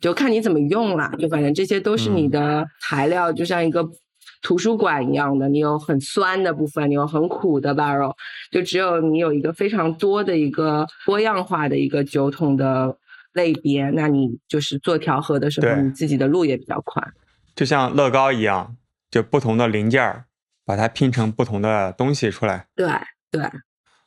[0.00, 3.84] 就看你怎么用啦，就反正这些都是你的材料，就像一个
[4.42, 8.14] 图书馆一样的，你有很酸的部分，你有很苦的 barrel，
[8.50, 12.96] 就只有你有一个非常多的一个多样化的一个酒桶的
[13.32, 17.12] 类别，那你就是做调和的时候，你自己的路也比较宽。
[17.56, 18.76] 就像乐高一样，
[19.10, 20.26] 就不同的零件儿，
[20.64, 22.68] 把它拼成不同的东西出来。
[22.76, 22.88] 对
[23.32, 23.42] 对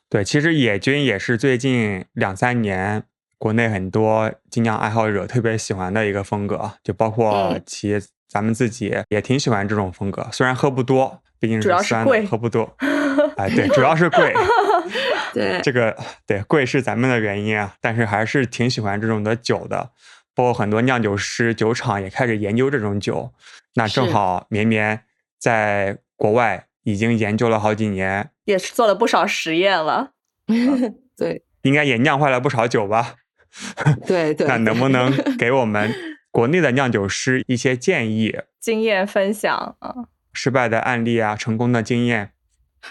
[0.08, 3.04] 对，其实野菌也是最近两三年。
[3.42, 10.24] 国内很多精酿爱好者特别喜欢的一个风格，就包括企业，咱们自己也挺喜欢这种风格。
[10.30, 12.72] 虽然喝不多，毕竟是酸的，喝不多。
[13.36, 14.32] 哎，对，主要是贵。
[15.34, 19.90] 对，这个对贵是咱们的原因啊，但是还是挺喜欢这种的酒的。
[20.36, 23.32] 包括很多酿酒师、酒厂也开始研究这种酒。
[23.74, 25.00] 那正好绵绵
[25.40, 30.12] 在国外已经研究了好几年，也是做了不少实验了。
[31.18, 33.16] 对，应该也酿坏了不少酒吧。
[34.06, 35.92] 对对，那能不能 给我们
[36.30, 39.94] 国内的酿酒师一些建议、经验分享啊？
[40.32, 42.30] 失败的案例啊，成功的经验。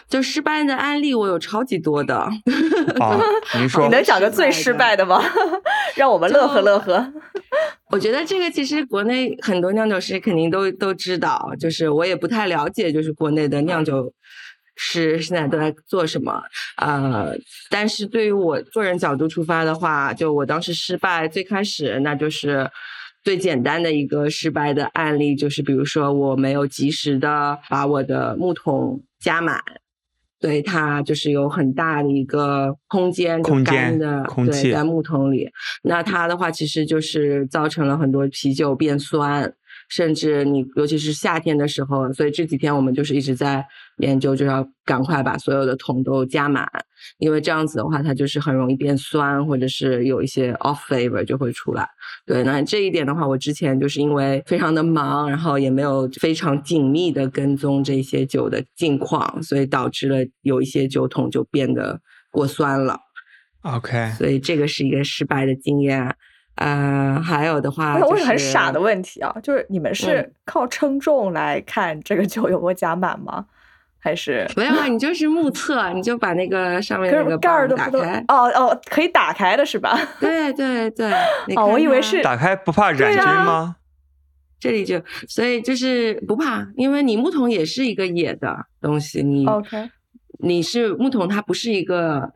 [0.07, 2.15] 就失败的案例，我有超级多的。
[2.15, 2.31] 啊，
[3.57, 5.21] 您说，你能讲个最失败的吗？
[5.95, 7.11] 让我们乐呵乐呵。
[7.89, 14.13] 我觉得这个其实国内很多酿酒师肯定都都知道，就是我也不太了解，就是国内的酿酒。
[14.75, 16.41] 是现在都在做什么？
[16.77, 17.35] 呃，
[17.69, 22.69] 但是对于我个人角度出发的话，就我当时失败最开始，那就是
[23.23, 29.61] 最简单的一个失败的案例，就是比如说我没有及时的把我的木桶加满，
[30.39, 35.49] 对它就是有很大的一个空间，空间的空气在木桶里，
[35.83, 39.53] 那它的话其实就是造成了很多啤酒变酸。
[39.89, 43.65] 甚至你，尤其是夏天的时候，所以这几天我们就是一直在
[44.01, 46.67] 研究，就要赶快把所有的桶都加满，
[47.19, 51.87] 因为这样子的话，它就是很容易变酸，或者是有一些 off flavor 就会出来。
[52.25, 62.99] 对，那这一点的话，我之前就是因为非常的忙，然后也没有非常紧密的跟踪这些酒的近况，所以导致了有一些酒桶就变得过酸了。
[63.61, 66.15] OK，所以这个是一个失败的经验。
[66.55, 73.45] 呃，还有的话，我有很傻的问题啊，就是你们是靠称重来看这个酒有没有加满吗？
[74.03, 74.87] 还是没有啊？
[74.87, 78.23] 你就是目测，你就把那个上面那个盖儿都打开。
[78.27, 79.97] 哦哦，可以打开的是吧？
[80.19, 81.11] 对 对对。
[81.55, 83.75] 哦，我以为是打开不怕染菌吗？
[84.59, 89.89] 这里就所以就是不怕，因为你木桶也是一个野的东西，你 OK，
[90.39, 92.31] 你是木桶，它不是一个。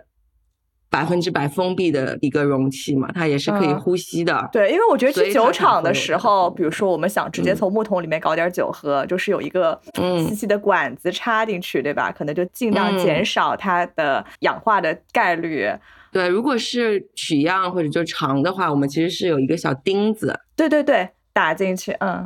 [0.96, 3.80] 百分之百封闭的一个容器嘛，它也是可以嗯。
[3.82, 4.48] 呼吸的。
[4.50, 7.56] 对，因为我觉得去酒厂的时候，比如说我们想直接嗯。
[7.58, 10.26] 从木桶里面搞点酒喝，就是有一个嗯。
[10.26, 12.14] 细细的管子插进去，对吧？
[12.18, 15.70] 可能就尽量嗯减少它的氧化的概率。
[16.14, 22.26] 对，如果是取样或者就长的话，我们其实是有一个小钉子，对对对，打进去，嗯，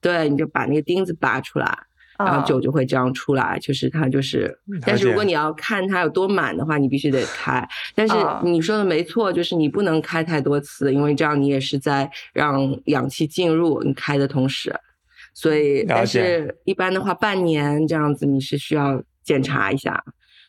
[0.00, 1.78] 对，你就把那个钉子拔出来，
[2.18, 4.58] 然啊后酒就会这样出来，就是它就是。
[4.84, 7.66] 但是如果你要看它有多满的话，你必须得开。
[7.94, 14.74] 但是啊你说的没错，就是你不能开太多次，因为这样你也是在让氧气进入你开的同时。
[15.34, 20.02] 所以，但是一般的话，半年这样子你是需要检查一下。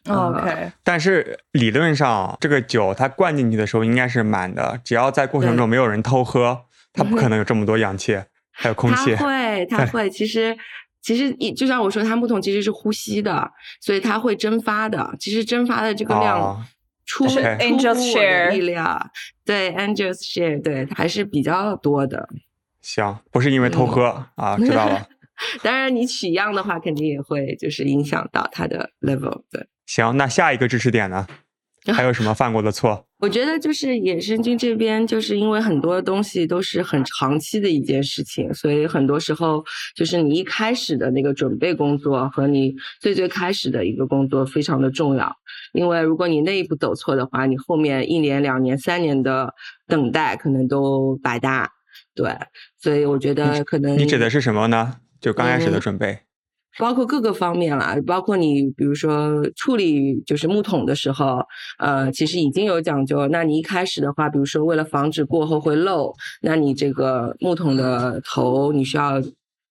[0.08, 8.20] OK， 但是理论上，这个酒它灌进去的时候应该是满的，只要在过程中没有人偷喝，它不可 能有这么多氧气，
[8.52, 9.26] 还有空气它。
[9.28, 10.10] 会，它 会。
[10.10, 10.58] 其实，
[11.02, 15.16] 其实一就像我说，它木桶其实是呼吸的，所以它会蒸发的。
[15.20, 16.64] 其实蒸发的这个量哦
[17.06, 19.12] 出、Angel's 乎我的 share 力量，
[19.44, 22.30] 对 Angel's share，对还是比较多的。
[22.82, 25.08] 行，不是因为偷喝、啊，知道了。
[25.64, 29.44] 当然，你取样的话，肯定也会就是影响到它的 level。
[29.50, 31.26] 对，行，那下一个知识点呢？
[31.94, 33.08] 还有什么犯过的错？
[33.20, 39.62] 我觉得就是野生菌这边，就是因为很多东西都是很长期的一件事情，所以很多时候
[39.94, 45.36] 就是你一开始的那个准备工作和你最最开始的一个工作非常的重要。
[45.74, 49.54] 因为如果你那一步走错的话，你后面一年、两年、三年的
[49.86, 51.70] 等待可能都白搭。
[52.16, 52.34] 对，
[52.78, 54.96] 所以我觉得可能你指的是什么呢？
[55.20, 56.20] 就刚开始的嗯准备。
[56.78, 61.40] 包括各个方面啦，包括你比如说处理就是木桶的时候，
[61.80, 63.28] 呃，其实已经有讲究。
[63.28, 69.22] 那你一开始的话，比如说为了防止过后会漏，那你这个木桶的头你需要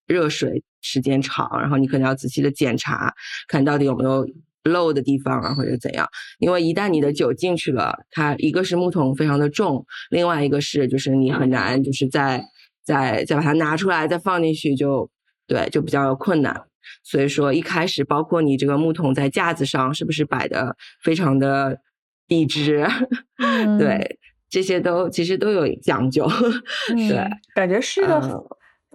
[0.05, 3.13] 热水时间长，然后你可能要仔细的检查，
[3.47, 4.27] 看到底有没有
[4.63, 6.07] 漏的地方啊，或者怎样。
[6.37, 12.43] 因为一旦你的酒进去了，它一个是木桶非常的重，另外一个是就是你很难就是再
[12.83, 15.09] 再再把它拿出来再放进去就
[15.47, 16.68] 对就比较困难。
[17.03, 21.79] 所以说一开始包括你这个木桶在架子上是不是摆的非常的
[22.27, 22.87] 笔直，
[23.37, 26.27] 嗯对，这些都其实都有讲究。
[26.89, 28.43] 对嗯，感觉是一个嗯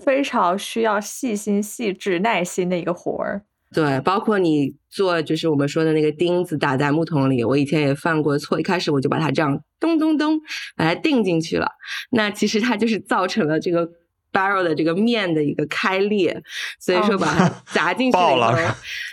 [0.04, 3.44] 非常需要细心、细致、耐心的一个活儿。
[3.72, 10.38] 对，包括你做就是我们说的那个钉子打在木桶里，我以前也犯过错，一开始我就把它这样咚咚咚
[10.76, 11.68] 把它钉进去了，
[12.12, 13.88] 那其实它就是造成了这个
[14.34, 16.42] barrel 的这个面的一个开裂，
[16.78, 18.52] 所以说哦把它 砸进去以后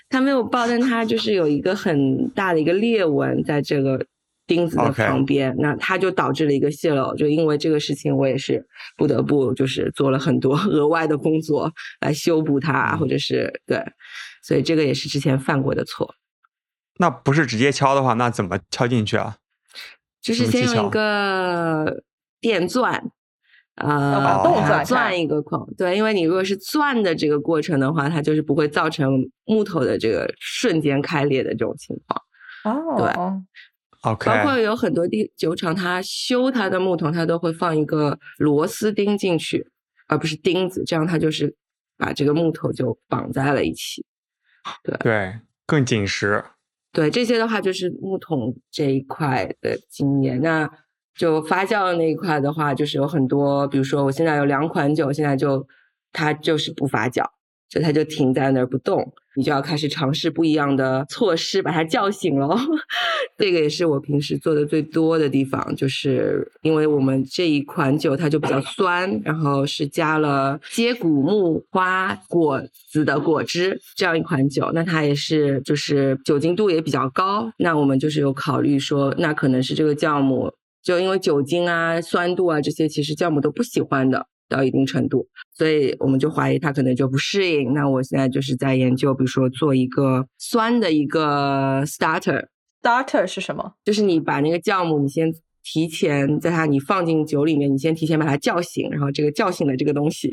[0.10, 4.06] 它没有爆，但它就是有一个很大的一个裂纹在这个。
[4.48, 7.16] 钉子的旁边那它就导致了一个泄漏。
[7.16, 13.82] 就因为这个事情，我也是不得不就是做了很多 额外的工作来修补它，或者是对，
[14.44, 16.16] 所以这个也是之前犯过的错。
[16.98, 19.38] 那不是直接敲的话，那怎么敲进去啊？
[20.22, 22.04] 就是先用一个
[22.42, 23.10] 电钻，
[23.76, 25.68] 呃，要把洞钻钻一个孔。
[25.78, 29.12] 对，因为你如果是钻的这个过程的话，它就是不会造成
[29.46, 32.22] 木头的这个瞬间开裂的这种情况。
[32.64, 33.42] 哦
[34.02, 39.68] ，OK，包括有很多地酒厂，它修它的木桶，它都会放一个螺丝钉进去，
[40.08, 41.56] 而不是钉子，这样它就是
[41.98, 44.06] 把这个木头就绑在了一起。
[44.84, 46.44] 对对，更紧实。
[46.94, 50.42] 对这些的话，就是木桶这一块的经验。
[50.42, 50.70] 那
[51.18, 55.66] 就发酵那一块的话，就是有很多，比如说我现在有两款酒，现在就
[56.12, 57.26] 它就是不发酵，
[57.70, 62.58] 就它就停在那儿不动，你就要开始尝试不一样的措施把它叫醒喽。
[63.38, 80.52] 这个也是我平时做的最多的地方，就是因为我们这一款酒它就比较酸，然后是加了接骨木花果子的果汁这样一款酒，那它也是就是酒精度也比较高，那我们就是有考虑说，那可能是这个酵母
[80.84, 84.28] 就因为酒精啊、酸度啊这些，其实酵母都不喜欢的。
[84.52, 87.74] 到一定程度，所以我们就怀疑它可能就不适应。
[87.74, 93.76] 那我现在就是在研究，比如说做一个酸的一个 starter，starter 是什么？
[93.86, 100.30] 就是你把那个酵母，你先提前在它你放进酒里面，你先提前把它叫醒，然后这个叫醒的这个东西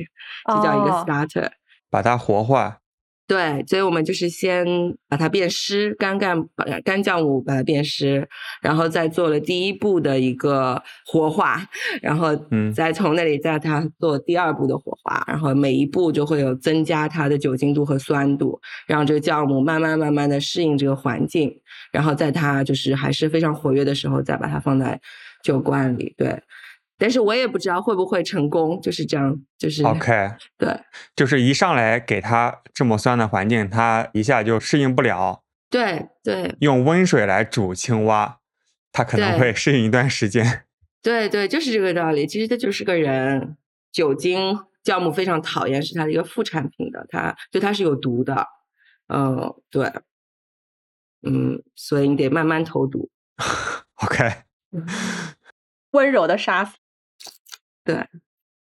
[0.53, 1.49] 就叫一个哦 starter。
[1.89, 2.79] 把它活化。
[3.29, 4.67] 对，所以我们就是先
[5.07, 8.27] 把它变湿，干干把干酵母把它变湿，
[8.63, 11.63] 然后再做了第一步的一个活化，
[12.01, 21.55] 然后嗯再从那里再它做第二步的活化，然后每一步就会有增加它的酒精度和酸度，让这个酵母慢慢慢慢的适应这个环境，
[21.93, 24.99] 然后在它就是还是非常活跃的时候，再把它放在
[25.43, 26.15] 酒罐里。
[26.17, 26.41] 对，
[26.99, 30.69] 但是我也不知道会不会成功，就是这样，就是 OK，对。
[31.15, 35.45] 就是一上来给他这么酸的环境，他一下就适应不了。
[35.71, 38.39] 对对用温水来煮青蛙，
[38.91, 40.65] 他可能会适应一段时间。
[41.01, 42.27] 对对，就是这个道理。
[42.27, 43.57] 其实他就是个人，
[43.93, 48.47] 酒精酵母非常讨厌，是它的一个副产品的，它对它是有毒的。
[49.07, 49.93] 嗯，对，
[51.23, 53.09] 嗯，所以你得慢慢投毒。
[54.03, 54.43] OK，
[55.93, 56.77] 温柔的杀死。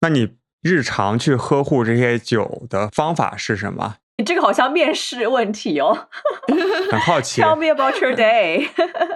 [0.00, 3.96] 那你日常去呵护这些酒的方法是什么？
[4.18, 6.08] 你这个好像面试问题哦。
[6.90, 7.40] 很好奇。
[7.40, 8.68] Tell me about your day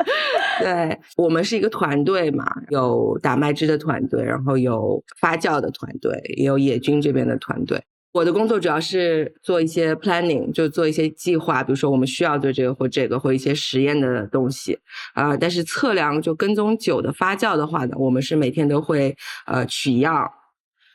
[0.58, 7.84] 对我们是一个团队嘛，有打麦汁的团队，然后有发酵的团队，也有野菌这边的团队。
[8.16, 14.78] 我的工作主要是做一些 planning，就做一些计划，比如说我们需要做这个或这个或一些实验的东西
[15.12, 19.14] 啊、但是测量就跟踪酒的发酵的话呢，我们是每天都会
[19.46, 20.26] 呃取样，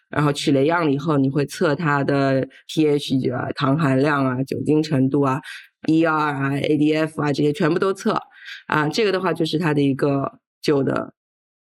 [0.09, 5.39] 然后取了样了以后，你会测它的 pH 啊、糖含量啊、酒精程度啊、
[5.87, 8.19] ER 啊、ADF 啊这些全部都测
[8.65, 8.89] 啊。
[8.89, 11.13] 这个的话就是它的一个酒的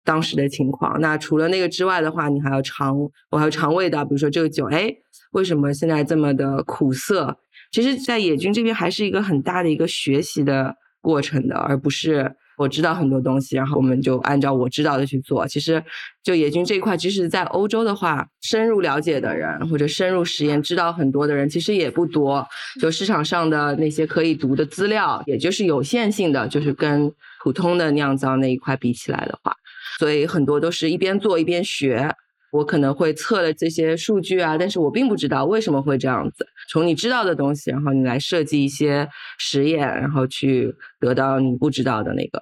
[0.05, 1.01] 当时的情况。
[1.01, 2.97] 那除了那个之外的话，你还要尝，
[3.31, 4.95] 我还要尝味道，比如说这个酒，哎，
[5.33, 7.39] 为什么现在这么的苦涩？
[7.73, 12.37] 其实，在野菌这边还是一个很大的一个学习的过程的，而不是。
[12.57, 15.45] 我知道很多东西，然后我们就按照我知道的去做。
[15.49, 15.83] 其实，
[16.23, 22.47] 就野菌这一块，即使在欧洲的话，深入了解的人或者深入实验知道很多的人，其实也不多。
[22.81, 29.53] 就市场上的那些可以读的资料，也就是有限性的，就是跟普通的酿造那一块比起来的话，
[29.99, 32.15] 所以很多都是一边做一边学。
[32.53, 36.47] 我可能会测了这些数据啊，但是我并不知道为什么会这样子。
[36.71, 42.41] 从你知道的东西，然后你来设计一些实验，然后去得到你不知道的那个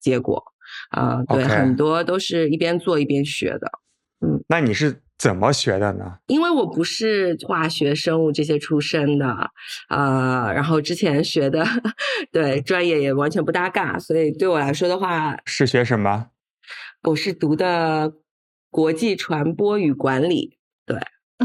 [0.00, 0.42] 结果。
[0.90, 3.70] 啊、对很多都是一边做一边学的。
[4.24, 6.18] 嗯那你是怎么学的呢？
[6.28, 9.50] 因为我不是化学、生物这些出身的，
[9.90, 11.66] 呃，然后之前学的
[12.32, 16.28] 对专业也完全不搭嘎，所以对我来说的话，是学什么？
[17.02, 18.12] 我是读的
[18.70, 20.98] 国际传播与管理，对，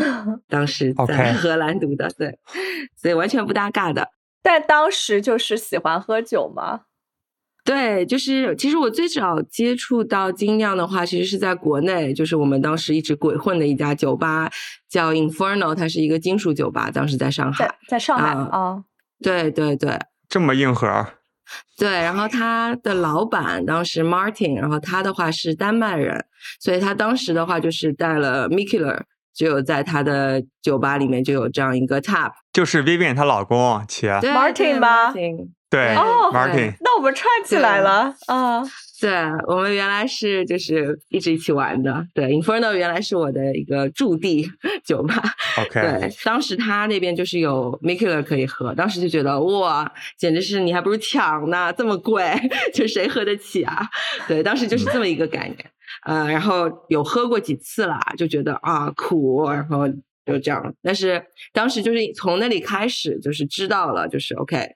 [0.49, 2.37] 当时在荷兰读的，对，
[2.97, 4.09] 所以完全不搭嘎的。
[4.43, 6.81] 但当时就是喜欢喝酒吗？
[7.63, 14.51] 对，就是其实我最早接触到精酿的话，其实是在国内，就是我们当时一直鬼混的一家酒吧
[14.87, 17.75] 叫 Inferno，它是一个金属酒吧，当时在上海在。
[17.87, 18.83] 在上海啊啊，
[19.19, 19.97] 对对对
[20.29, 21.07] 这么硬核？
[21.77, 26.25] 对，然后他的老板当时 Martin，然后他的话是丹麦人，
[26.59, 29.01] 所以他当时的话就是带了 Mikkeller，
[29.33, 32.31] 就有在他的酒吧里面就有这样一个 tap。
[32.53, 34.07] 就是 Vivian 她老公齐。
[34.21, 36.73] 对 Martin 对吗 Martin 对哦，Martin。
[36.79, 38.63] 那我们串起来了啊！
[39.05, 39.13] 对，
[39.45, 42.03] 我们原来是就是一直一起玩的。
[42.11, 44.49] 对，Inferno 原来是我的一个驻地
[44.83, 45.21] 酒吧。
[45.59, 52.23] OK，对，当时他那边就是有 Mikkeller 可以喝，当时就觉得哇，简直是你还不如抢呢，这么贵，
[52.73, 53.87] 就谁喝得起啊？
[54.27, 55.71] 对，当时就是这么一个概念。
[56.07, 59.87] 呃，然后有喝过几次啦，就觉得啊苦，然后
[60.25, 60.73] 就这样。
[60.81, 64.67] 但是当时就是从那里开始，就是知道了，就是 OK。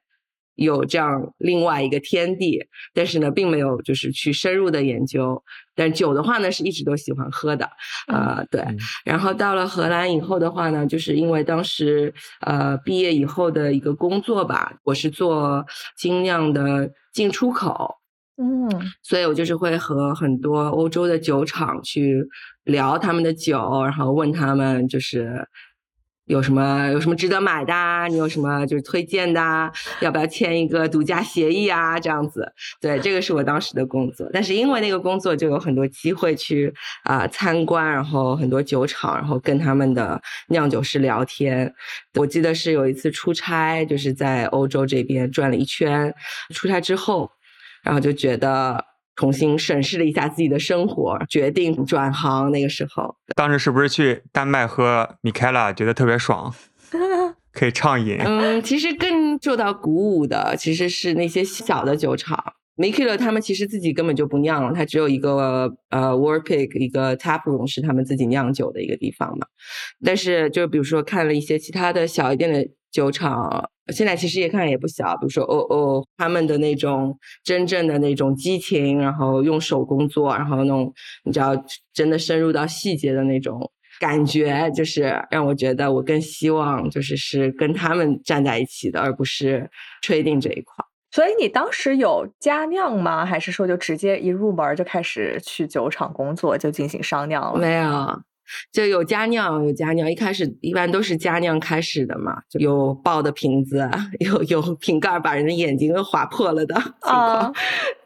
[0.60, 2.60] 有这样另外一个天地，
[2.94, 5.42] 但是呢，并没有就是去深入的研究。
[5.74, 7.70] 但酒的话呢，是一直都喜欢喝的，
[8.08, 8.62] 呃，对。
[8.62, 12.14] 嗯然后到了荷兰以后的话呢，就是因为当时
[12.46, 15.66] 呃毕业以后的一个工作吧，我是做
[15.98, 17.96] 精酿的进出口，
[18.38, 18.70] 嗯，
[19.02, 22.28] 所以我就是会和很多欧洲的酒厂去
[22.66, 25.48] 聊他们的酒，然后问他们就是。
[26.30, 28.08] 有什么有什么值得买的啊？
[28.08, 29.72] 你有什么就是推荐的啊？
[30.00, 32.00] 要不要签一个独家协议啊？
[32.00, 34.30] 这样子，对，这个是我当时的工作。
[34.32, 36.72] 但是因为那个工作，就有很多机会去
[37.04, 41.74] 啊、参观，然后很多酒厂，然后跟他们的酿酒师聊天。
[42.14, 46.14] 我记得是有一次出差，就是在欧洲这边转了一圈，
[46.54, 47.32] 出差之后，
[47.82, 48.86] 然后就觉得
[49.20, 52.50] 重新审视了一下自己的生活，决定转行。
[52.52, 56.54] 那个时候，当时是不是去丹麦喝米开朗，觉得特别爽，
[57.52, 58.18] 可以畅饮？
[58.20, 62.42] 嗯，其实更受到鼓舞的其实是那些小的酒厂。
[62.80, 69.46] M i k e l 他们其实自己根本就不酿了，它只有一个呃 Warpick 一个 tap room 是他们自己酿酒的一个地方嘛。
[70.02, 80.94] 但是就比如说看了一些其他的小一点的酒厂，现在其实也看也不小，比如说哦哦他们的那种真正的那种激情，然后用手工做，然后那种
[81.26, 81.54] 你知道
[81.94, 83.60] 真的深入到细节的那种。
[84.00, 89.70] 感觉就是让我觉得我更希望就是是跟他们站在一起的，而不是
[90.02, 90.86] trading 这一块。
[91.12, 93.26] 所以你当时有加酿吗？
[93.26, 97.60] 还是说就直接一入门就开始去酒厂工作，就进行商酿了？
[97.60, 98.22] 没有，
[98.72, 100.12] 就有加酿，有加酿。
[100.12, 103.90] 一开始一般都是加酿开始的嘛，就有爆的瓶子，
[104.20, 107.54] 有有瓶盖把人的眼睛都划破了的 情况。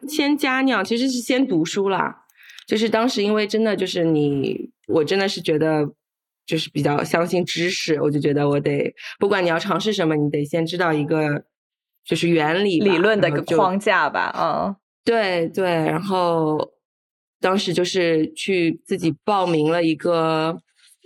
[0.08, 2.24] 先加酿其实是先读书啦，
[2.66, 5.90] 就是当时因为真的就是你，我真的是觉得
[6.46, 11.46] 就是比较相信知识，我就觉得我得不管你要尝试什么，你得先知道一个
[12.06, 14.76] 就是原理理论的一个框架吧，嗯。
[15.06, 16.72] 对对，然后
[17.42, 20.58] 当时就是去自己报名了一个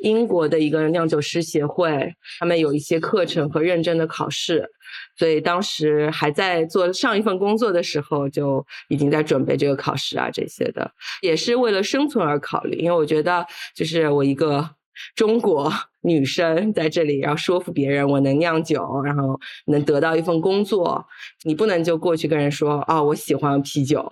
[0.04, 4.70] 英国的一个酿酒师协会，他们有一些课程和认证的考试，
[5.18, 10.92] 所以当时还在做上一份工作的时候，就已经在准备这个考试啊这些的，
[11.24, 13.44] 也是为了生存而考虑，因为我觉得
[13.76, 14.70] 就是我一个
[15.16, 15.72] 中国
[16.02, 21.06] 女生在这里要说服别人我能酿酒，然后能得到一份工作，
[21.44, 24.08] 你不能就过去跟人说啊、我喜欢啤酒，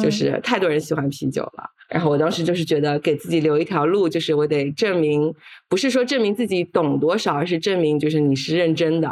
[0.00, 1.64] 就是太多人喜欢啤酒了。
[1.88, 5.34] 然后我当时就是觉得给自己留一条路，就是我得证明，
[5.68, 9.10] 不是说证明自己懂多少，而是证明就是你是认真的，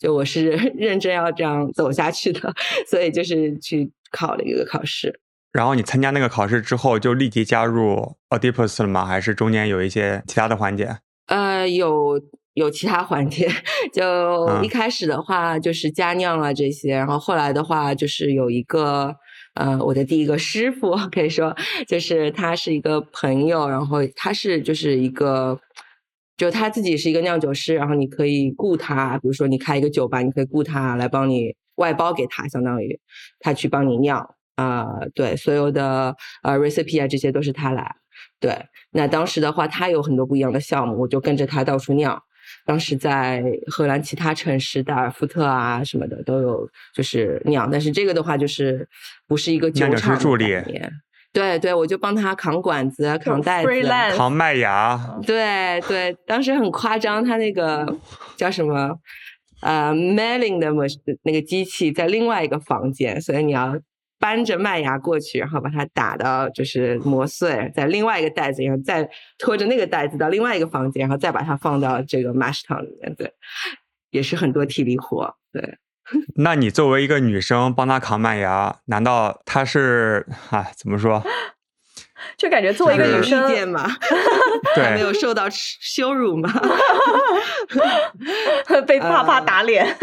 [0.00, 2.52] 就我是 认真要这样走下去的，
[2.90, 5.20] 所以就是去考了一个考试。
[5.56, 9.06] 然后你参加那个考试之后，就立即加入 Oedipus 了吗？
[9.06, 10.98] 还是中间有一些其他的环节？
[11.28, 12.20] 呃，有
[12.52, 13.48] 有其他环节，
[13.92, 14.04] 就
[14.44, 19.16] 嗯一开始的话就是加酿啊这些，然后后来的话就是有一个
[19.54, 21.56] 呃，我的第一个师傅可以说
[21.88, 25.58] 就是他是一个朋友，然后他是就是一个。
[26.38, 33.00] 就他自己是一个酿酒师，然后你可以雇他，比如说你开一个酒吧，你可以雇他来帮你外包给他，相当于
[33.40, 37.94] 他去帮你酿啊、对，所有的呃 recipe 啊这些都是他来。
[38.40, 38.54] 对，
[38.90, 42.20] 那当时的话，他有很多不一样的项目，我就跟着他到处酿。
[42.64, 47.70] 当时在荷兰其他城市，达尔夫特啊什么的都有，就是酿。
[47.70, 48.88] 但是这个的话，就是
[49.26, 50.46] 不是一个酒厂助理。
[51.32, 53.68] 对对，我就帮他扛管子、扛袋子。
[54.16, 54.96] 扛麦芽，
[55.26, 57.86] 对对，当时很夸张，他那个
[58.36, 58.90] 叫什么
[59.60, 63.78] 呃 mailing 的 mach- 那个机器在另外一个房间，所以你要
[64.18, 69.08] 搬着麦芽过去，然后把它打到就是磨碎，在另外一个袋子，然后再
[69.38, 73.32] 拖着那个袋子到另外一个房间，然后再把它放到这个 mash tun 里面，对，
[74.10, 75.78] 也是很多体力活，对。
[76.36, 81.20] 那你作为一个女生帮他扛麦芽，难道他是啊怎么说？
[82.38, 83.88] 就感觉作为一个女生意，见吗？
[84.76, 86.48] 还没有受到羞辱吗？
[88.86, 89.96] 被爸爸呃打脸。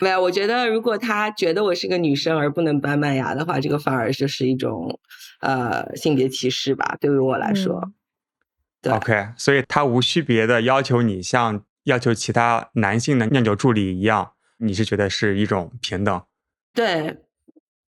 [0.00, 4.98] 没有，我觉得如果他觉得我是个女生而不能搬麦芽的话，这个反而就是一种
[5.40, 6.96] 呃性别歧视吧。
[7.00, 7.94] 对于我来说，嗯
[8.82, 16.22] 对 OK，所以他无区别的要求你像要求其他男性的酿酒助理一样，你是觉得是一种平等？
[16.72, 17.18] 对，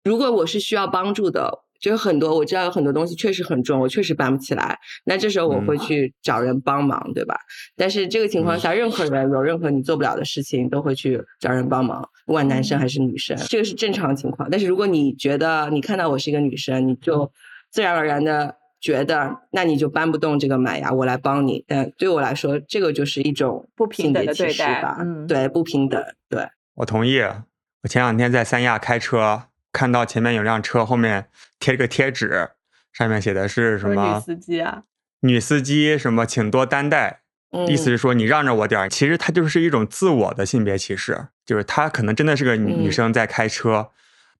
[0.02, 7.36] 如果我是需要帮助的，就是很多我知道有很多东西确实很重，我确实搬不起来，那这时候我会嗯去找人帮忙，对吧？
[7.76, 14.48] 但是这个情况下，任何人有任何你做不了的事情，都会去找人帮忙，不管男生还是女生，这个是正常情况。
[14.50, 17.30] 但是如果你觉得你看到我是一个女生，你就
[17.70, 18.56] 自然而然的。
[18.82, 21.64] 觉得那你就搬不动这个买呀，我来帮你。
[21.68, 24.96] 但对我来说，这个就是一种不平等的对待吧？
[24.98, 26.44] 嗯对，不平等，对。
[26.74, 27.20] 我同意。
[27.20, 32.50] 我前两天在三亚开车，看到前面有辆车后面贴了个贴纸，
[32.92, 34.82] 上面写的是什么女么司机啊，
[35.20, 37.20] 女司机什么请多担待，
[37.50, 38.88] 嗯意思是说你让着我点儿。
[38.88, 43.90] 其实它就是一种自我的性别歧视，就是她可能真的是个女嗯女生在开车，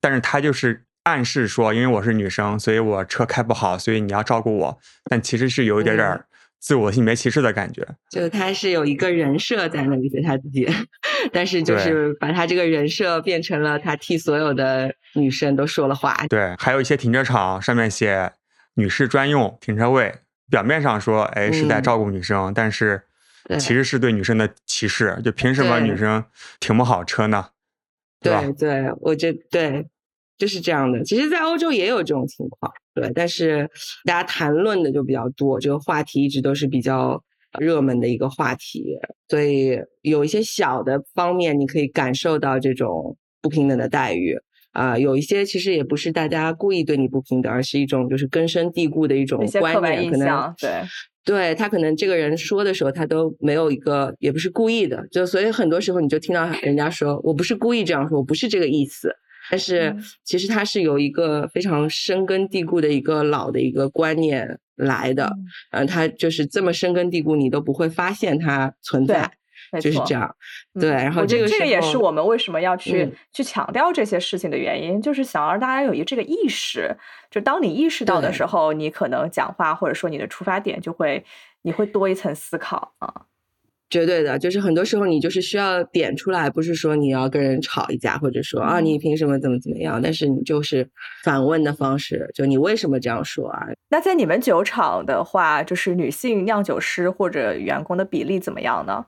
[0.01, 4.79] 但是她就是暗示说，因为我是女生，所以我车开不好，所以你要照顾我。
[5.05, 6.25] 但其实是有一点点
[6.63, 7.85] 自我性别歧视的感觉。
[8.09, 10.65] 就他是有一个人设在那里给他自己，
[11.33, 16.17] 但是就是把他这个人设变成了他替所有的女生都说了话。
[16.29, 18.31] 对，还有一些停车场上面写
[18.75, 20.15] 女士专用停车位，
[20.49, 23.03] 表面上说哎是在嗯照顾女生，但是
[23.59, 25.21] 其实是对女生的歧视。
[25.25, 26.25] 就凭什么女生
[26.61, 27.49] 停不好车呢？
[28.21, 29.85] 对对，我觉对，
[30.43, 31.05] 就是这样的。
[31.05, 33.71] 其实，在欧洲也有这种情况，对，但是
[34.05, 37.23] 大家谈论的就比较多，这个话题一直都是比较
[37.61, 44.37] 热门的一个话题，所以有一些小的方面，你可以感受到这种不平等的待遇。
[44.73, 50.71] 啊、有一些其实也不是大家故意对你不平等，而是一种就是根深蒂固的一种观念，可能，对，
[51.25, 59.15] 对他可能这个人说的时候，他都没有一个，也不是故意的，就所以很多时候你就听到人家说我不是故意这样说，我不是这个意思，
[59.51, 60.05] 但是嗯。
[60.25, 65.27] 其实它是有一个非常深根蒂固的一个老的一个观念来的，
[65.73, 65.85] 嗯。
[65.85, 69.31] 嗯，他就是这么深根蒂固，你都不会发现它存在，
[69.81, 70.35] 就是这样。
[70.81, 73.13] 对，然后这个这个也是我们为什么要去嗯。
[73.33, 76.95] 去强调这些事情的原因，就是想让大家有一个这个意识，
[77.31, 81.25] 就当你意识到的时候，你可能讲话或者说你的出发点就会
[81.63, 83.27] 你会多一层思考啊。
[83.93, 90.89] 绝对的，就是很多时候你就是需要点出来，不是说你要跟人吵一架，或者说啊嗯你凭什么怎么怎么样，但是你就是
[91.23, 93.67] 反问的方式，就你为什么这样说啊？
[93.91, 99.05] 那在你们酒厂的话，就是女性酿酒师或者员工的比例怎么样呢？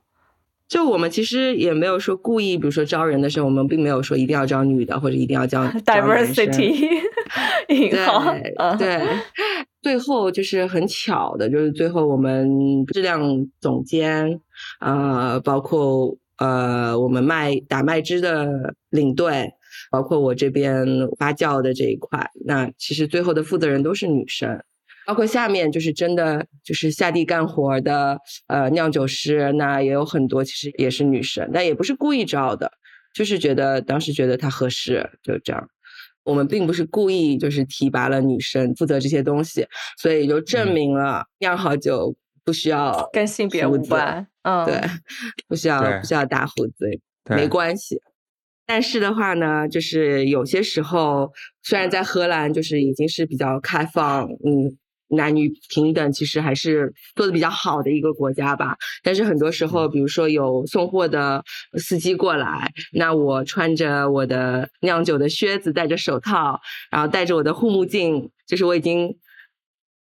[0.68, 6.88] 就我们其实也没有说故意，比如说招人的时候，我们并没有说一定要招女的，或者一定要 招 diversity
[7.68, 9.00] 对嗯对，
[9.82, 14.40] 最后就是很巧的，就是最后我们质量总监，
[14.80, 19.50] 呃，包括呃我们卖打麦汁的领队，
[19.90, 20.86] 包括我这边
[21.18, 24.62] 发酵的这一块，那其实最后的负责人都是女生。
[25.06, 32.70] 包括下面就是真的就是下地干活的呃酿酒师，那也有很多其实也是女生，但也不是故意招的，
[33.14, 35.68] 就是觉得当时觉得她合适，就这样。
[36.24, 39.66] 我们并不是故意就是提拔了女生负责这些东西，
[40.00, 44.26] 所以就证明了酿好酒不需要跟性别无关。
[44.40, 44.80] 嗯，对，
[45.46, 46.86] 不需要不需要大胡子，
[47.28, 48.00] 没关系。
[48.66, 51.30] 但是的话呢，就是有些时候，
[51.62, 54.78] 虽然在荷兰就是已经是比较开放，嗯，
[55.14, 58.76] 男女平等，其实还是做的比较好的一个国家吧。
[59.02, 61.42] 但是很多时候，比如说有送货的
[61.78, 66.60] 司机过来，那我穿着我的酿酒的靴子，戴着手套，
[66.90, 69.16] 然后戴着我的护目镜，就是我已经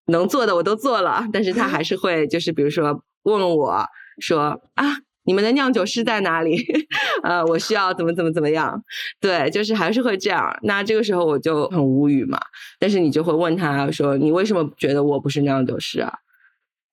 [0.07, 3.85] 能做的我都做了，但是他还 是会就是比如说问我
[4.21, 4.87] 说啊。
[5.25, 6.57] 你们的酿酒师在哪里？
[7.23, 8.83] 呃，我需要怎么怎么怎么样？
[9.21, 10.57] 对，就是还是会这样。
[10.63, 12.39] 那这个时候我就很无语嘛。
[12.79, 16.13] 但是你就会问他说：“你为什么觉得我不是酿酒师啊？”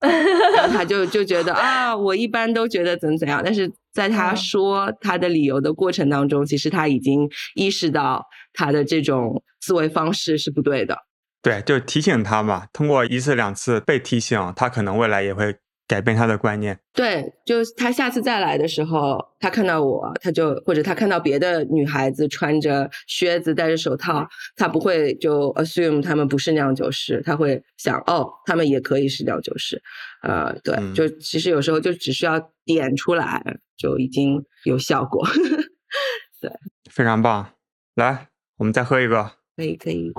[0.00, 3.42] 然后他就就觉得啊，我一般都觉得怎么怎样。
[3.44, 8.24] 但是在他嗯说他的理由的过程当中，其实他已经意识到
[8.54, 10.96] 他的这种思维方式是不对的。
[11.42, 15.56] 对，就提醒他嘛，通过一次两次被提醒，他可能未来也会
[15.90, 16.78] 改变他的观念。
[16.92, 24.24] 对，就是他下次再来的时候，他看到我，他就或者他看到别的女孩子穿着靴子、戴着手套，
[24.54, 29.82] 他不会就 assume 他们不是酿酒师，他会想哦，他们也可以是酿酒师。
[30.22, 33.42] 呃，对，嗯就其实有时候就只需要点出来，
[33.76, 35.26] 就已经有效果。
[36.40, 36.52] 对
[36.88, 37.50] 非常棒，
[37.96, 38.28] 来，
[38.58, 39.32] 我们再喝一个。
[39.56, 40.12] 可以可以，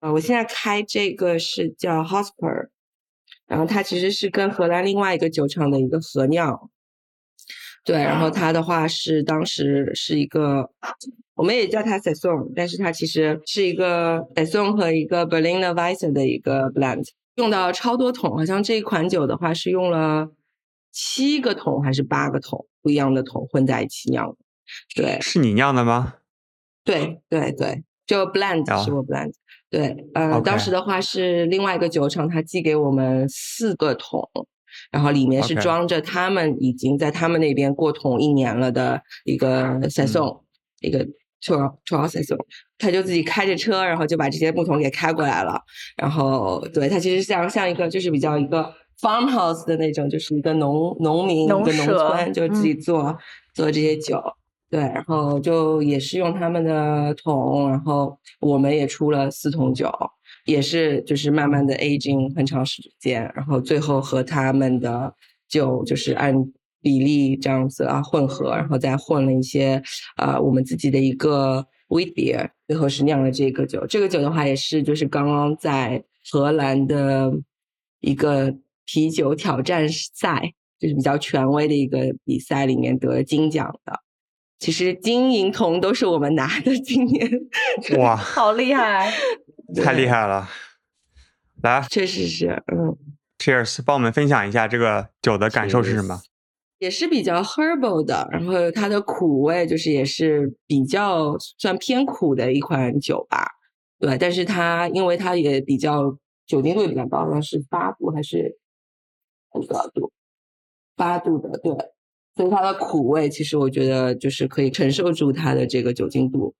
[0.00, 2.68] 呃，我现在开这个是叫 Hosper，
[3.52, 6.70] 然后它其实是跟荷兰另外一个酒厂的一个合酿，
[7.84, 10.70] 对，然后它的话是当时是一个，
[11.34, 20.30] 我们也叫它 Saison，但是它其实是一个 Saison 和一个 Berliner Weisse 的一个 blend，用到超多桶，好像这一款酒的话是用了
[20.90, 24.36] 七个桶还是八个桶不一样的桶混在一起酿的，
[24.96, 26.14] 对，是你酿的吗？
[26.84, 28.82] 对对对，就 blend 啊。
[28.82, 29.34] 是我 blend。
[29.72, 34.22] 对，呃当时的话是另外一个酒厂，他寄给我们四个桶，
[34.90, 39.82] 然后里面是装着他们已经在他们那边过桶一年了的一个 o n
[40.82, 41.02] 一个
[41.40, 42.38] tour tour o n
[42.76, 45.58] 他就自己开着车，然后就把这些木桶给开过来了。
[45.96, 48.70] 然后，对他其实像像一个就是比较一个
[49.00, 53.18] farmhouse 的那种，就是一个农农民农一个农村，就自己嗯做、
[53.54, 54.20] 做这些酒。
[54.72, 59.92] 对，然后就也是用他们的桶，然后我们也出了四桶酒，
[60.46, 65.14] 也是就是慢慢的 aging 很长时间，然后最后和他们的
[65.46, 66.34] 酒就是按
[66.80, 69.82] 比例这样子啊混合，然后再混了一些
[70.16, 73.86] 啊、我们自己的一个 wheat beer，最后是酿了这个酒。
[73.86, 77.30] 这个酒的话也是就是刚刚在荷兰的
[78.00, 78.56] 一个
[78.86, 84.00] 啤酒挑战赛，就是比较权威的一个比赛里面得金奖的。
[84.62, 87.28] 其实金银铜都是我们拿的，今年
[87.98, 89.12] 哇， 好厉害！
[89.82, 90.48] 太厉害了！
[91.64, 92.96] 来确实是，嗯
[93.38, 96.22] ，，Cheers，帮我们分享一下这个酒的感受是什么？
[96.78, 103.44] 也是比较 herbal 的，然后它的苦味就是也是比较算偏苦的一款酒吧，
[103.98, 108.56] 对，但是它因为它也比较酒精度也比较高，好像是八度还是
[109.52, 110.12] 多少度？
[110.94, 111.72] 八度的，对，
[112.36, 116.54] 所以它的苦味其实我觉得就是可以承受住它的这个酒精度。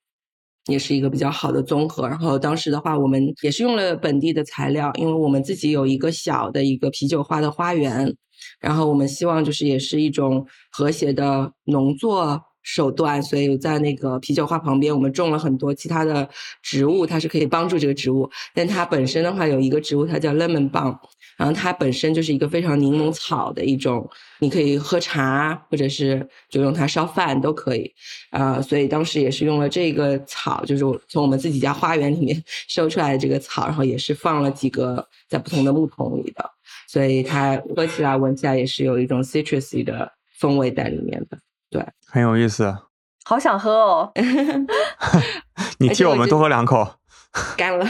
[0.66, 2.06] 也是一个比较好的综合。
[2.06, 8.14] 然后当时的话，我们也是用了本地的材料，因为我们自己有一个小的一个啤酒花的花园，
[8.60, 16.28] 然后我们希望就是也是一种和谐的农作手段，所以在那个啤酒花旁边，我们种了很多其他的
[16.62, 18.30] 植物，它是可以帮助这个植物。
[18.54, 20.96] 但它本身的话，有一个植物，它叫 lemon balm，
[21.36, 24.08] 然后它本身就是一个非常柠檬草的一种，
[24.40, 27.92] 你可以喝茶，或者是就用它烧饭都可以。
[28.30, 36.44] 啊，所以当时也是用了这个草，就是从我们自己家花园里面 收出来的这个草，然后也是放了几个在不同的木桶里的，
[36.88, 41.38] 所以它喝起来、闻起来也是有一种 citrusy 的风味在里面的。
[41.70, 42.76] 对，很有意思。
[43.24, 44.12] 好想喝哦！
[45.78, 46.96] 你替我们多喝两口。
[47.56, 47.86] 干了。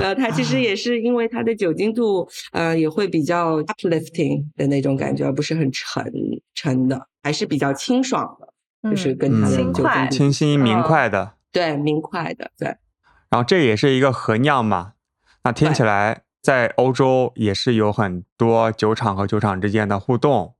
[0.00, 6.04] 呃，它其实也是因为它的酒精度，呃，也会比较 uplifting 的那种感觉，而不是很沉
[6.54, 11.34] 沉的，还是比较清爽的，就是跟它的酒精度清新明快的。
[11.52, 12.68] 对，明快的，对。
[13.30, 14.92] 然后这也是一个合酿嘛，
[15.44, 20.54] 那听起来在欧洲也是有很多酒厂和酒厂之间的互动，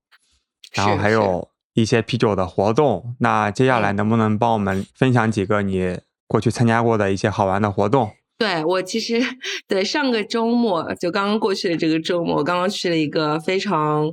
[0.73, 1.49] 然后还有。
[1.77, 8.13] 一些啤酒的活动，那接下来能不能帮我们分享几个你过去参加过的一些好玩的活动？
[8.39, 9.23] 对我其实
[9.67, 14.11] 对上个周末就刚刚过去的这个周末，我刚刚去了一个非常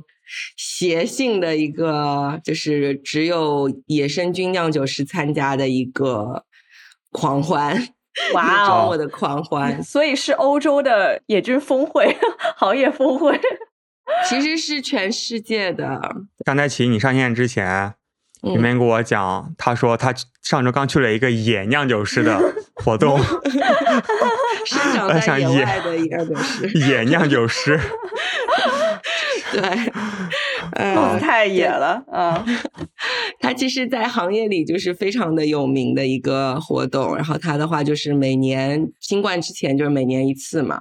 [0.56, 6.44] 邪性的一个，就是只有野生菌酿酒师参加的一个
[7.12, 7.88] 狂欢，
[8.32, 12.16] 哇哦，我的狂欢，所以是欧洲的野菌峰会，
[12.56, 13.38] 行业峰会。
[14.28, 16.00] 其实是全世界的。
[16.44, 17.94] 刚才起你上线之前，
[18.44, 22.38] 你们跟我讲，他说他上周刚去了一个野酿酒师的
[22.74, 23.18] 活动
[24.66, 27.78] 生长在野外的酿酒师，野酿酒师，
[29.52, 29.60] 对，
[30.72, 32.44] 嗯，太野了，嗯，
[33.40, 37.14] 他其实，在行业里就是非常的有名的一个活动。
[37.16, 40.80] 然后他的话就是每年新冠之前就是每年一次嘛。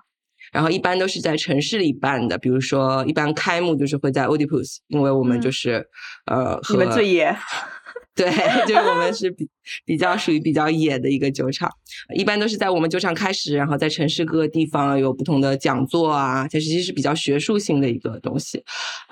[0.53, 5.85] 然后一般都是在城市里办的，比如说一般开幕就是会在 Oedipus，因为我们就是
[6.27, 7.35] 呃，你们最野，
[8.15, 8.29] 对，
[8.67, 9.49] 就是我们是比
[9.83, 11.69] 比较属于比较野的一个酒厂，
[12.15, 18.63] 一般都是在我们酒厂开始，然后在城市各个地方有不同的讲座啊，它实际是比较学术性的一个东西，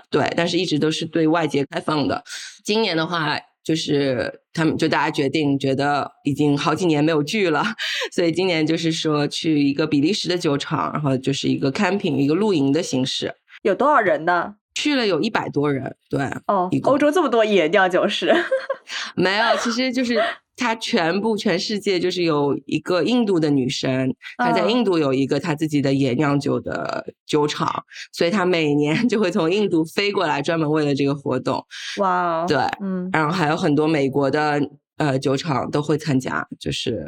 [0.10, 2.24] 对，但是一直都是对外界开放的。
[2.64, 3.38] 今年的话。
[3.64, 7.64] 就是他们就大家决定，觉得已经好几年没有聚了，
[8.12, 13.34] 所以今年就是说去一个比利时的酒厂，然后就是一个 camping 一个露营的形式。
[13.64, 14.56] 有多少人呢？
[14.74, 15.96] 去了有一百多人。
[16.10, 18.34] 对，哦，欧洲这么多野酿酒师，
[19.16, 20.22] 没有，其实就是。
[20.58, 31.66] 他全部全世界就是有一个印度的女生，她在印度有一个她自己的野酿酒的酒厂，所以她每年就会从印度飞过来，专门为了这个活动。
[31.98, 34.62] 哇，对，嗯，然后还有很多美国的
[34.98, 37.08] 呃酒厂都会参加，就是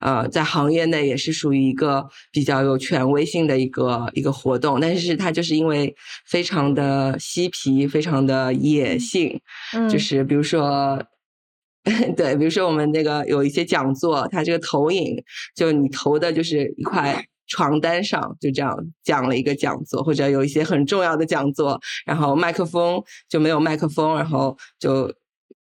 [0.00, 5.94] 呃在行业内也是属于一个比较有权威性的一个一个活动，但是它就是因为
[6.24, 9.38] 非常的嬉皮，非常的野性，
[9.90, 11.04] 就是比如说。
[12.16, 15.22] 对，比如说我们那个有一些讲座，它这个投影
[15.54, 25.12] 就你投的就是一块床单上，就这样讲了一个讲座，或者有一些很重要的讲座，然后麦克风就没有麦克风，然后就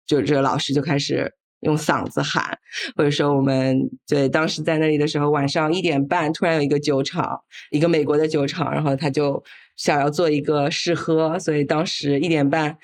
[0.04, 2.58] 就这个老师就开始用嗓子喊，
[2.96, 7.40] 或者说我们对当时在那里的时候，晚上一点半突然有一个酒厂，
[7.70, 9.40] 一个美国的酒厂，然后他就
[9.76, 12.76] 想要做一个试喝，所以当时一点半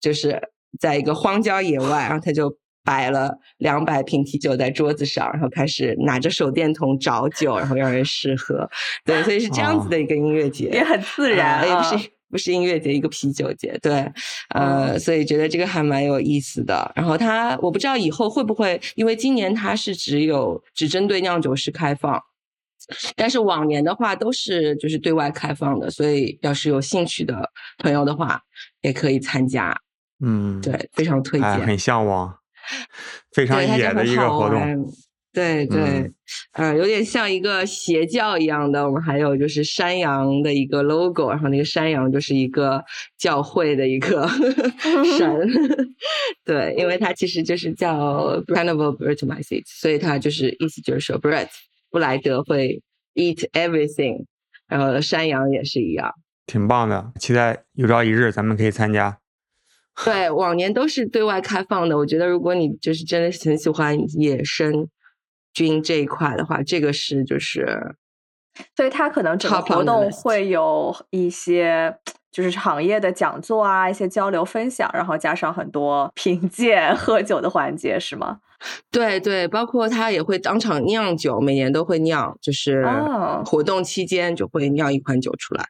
[0.00, 0.40] 就是
[0.80, 2.56] 在一个荒郊野外，然后他就。
[2.84, 8.68] 摆了两百瓶啤酒在桌子上，然后开始拿着手电筒找酒，然后让人试喝。
[9.04, 13.78] 对，所以是这样子的一个音乐节，也很自然，也不是不是音乐节，一个啤酒节。
[13.82, 14.10] 对，
[14.54, 16.90] 呃，所以觉得这个还蛮有意思的。
[16.96, 22.20] 然后他，我不知道以后会不会，因为今年它是只有只针对酿酒师开放，
[23.14, 28.40] 但是往年的话都是就是对外开放的，所以要是有兴趣的朋友的话，
[28.80, 29.78] 也可以参加。
[30.24, 32.32] 嗯，对，非常推荐，很向往。
[33.32, 34.92] 非常野的一个活动，
[35.32, 36.12] 对对，
[36.52, 38.86] 呃，有点像一个邪教一样的。
[38.86, 42.84] 我们还有就是山羊的一个 logo，然后那个山羊就是一个
[43.16, 44.28] 教会的一个
[45.16, 45.48] 神，
[46.44, 51.48] 对，因为它其实就是叫 Carnival b r e t m y s e a t 所以它就是意思就是说 Brett
[51.90, 52.82] 布莱德会
[53.14, 54.26] eat everything，
[54.68, 56.12] 然后山羊也是一样，
[56.44, 59.21] 挺棒的，期待有朝一日咱们可以参加。
[60.04, 61.96] 对，往年都是对外开放的。
[61.98, 64.88] 我觉得，如果你就是真的很喜欢野生
[65.52, 67.94] 菌这一块的话，这个是就是，
[68.74, 71.94] 所以它可能整个活动会有一些
[72.30, 78.38] 就是行业的讲座啊，一些交流分享，然后加上很多 品鉴喝酒的环节，是吗？
[78.90, 82.82] 对对，包括他也会当场酿酒，每年都会酿，就是
[83.44, 85.66] 活动期间就会酿一款酒出来。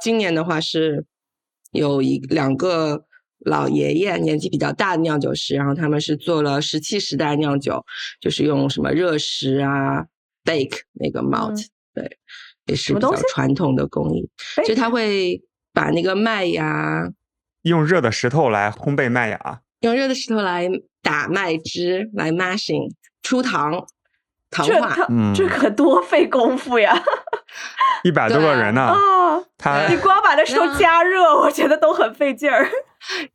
[0.00, 1.04] 今年的话是
[1.72, 3.04] 有一两个。
[3.40, 7.84] 老爷爷，年纪比较大的酿酒师，然后他们是做了石器时代酿酒，
[8.20, 10.04] 就是用什么热石啊
[10.44, 12.18] ，bake 那个 malt，、对，
[12.66, 14.28] 也是比较传统的工艺，
[14.66, 15.40] 就他会
[15.72, 17.08] 把那个麦芽
[17.62, 20.68] 用热的石头来烘焙麦芽，用热的石头来
[21.02, 22.90] 打麦汁，来 mashing
[23.22, 23.86] 出糖，
[24.50, 25.06] 糖化。
[25.34, 27.00] 这可多费功夫呀！
[28.04, 32.68] 一百多个人呢，啊，他你光把那石头加热，我觉得都很费劲儿。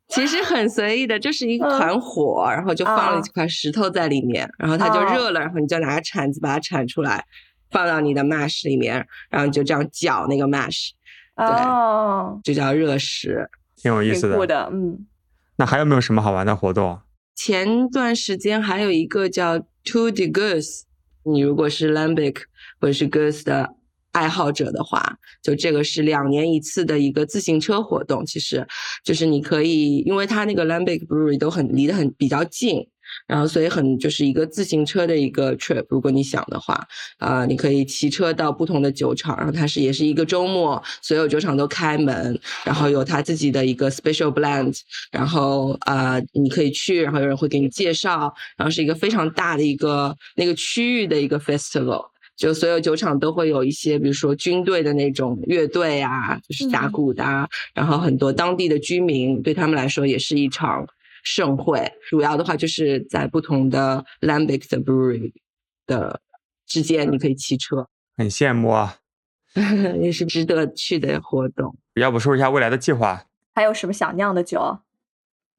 [0.08, 7.24] 其实很随意的，就是一嗯团火，然后就放了啊几块石头在里面，然后它就啊热了，然后你就拿铲子把它铲出来，
[7.70, 10.90] 放到你的 mash 里面，然后你就这样搅那个 mash，
[11.36, 13.48] 哦，就叫热食。
[13.76, 14.36] 挺有意思的。
[14.36, 15.06] 酷的，嗯，
[15.56, 17.00] 那还有没有什么好玩的活动？
[17.34, 20.82] 前段时间还有一个叫 Two de Goose，
[21.24, 22.42] 你如果是 Lambic
[22.80, 23.74] 或者是 Goose 的
[24.14, 28.24] 爱好者的话，就这个是两年一次的一个自行车活动。
[28.24, 28.66] 其实
[29.04, 32.86] 就是你可以，因为它那个 Lambic Brewery 都很离得很比较近，
[33.26, 35.84] 然后所以很就是一个自行车的一个 trip。
[35.88, 36.80] 如果你想的话，
[37.18, 44.78] 啊、你可以骑车到不同的酒厂，然后它是也是一个周末，所有酒厂都开门，然后有它自己的一个 special blend，
[45.10, 52.13] 然后呃你可以去，然后有人会给你介绍，然后是一个非常大的一个那个区域的一个 festival。
[52.36, 60.86] 就所有酒厂都会有一些，比如说军队的那种乐队啊，就是打嗯鼓的啊，然后很多当地的居民对他们来说也是一场
[61.22, 61.92] 盛会。
[62.08, 65.32] 主要的话就是在不同的 Lambic 的 brewery
[65.86, 66.20] 的
[66.66, 68.96] 之间，你可以骑车，很羡慕啊！
[70.00, 71.76] 也是值得去的活动。
[71.94, 73.26] 要不说一下未来的计划？
[73.54, 74.78] 还有什么想酿的酒？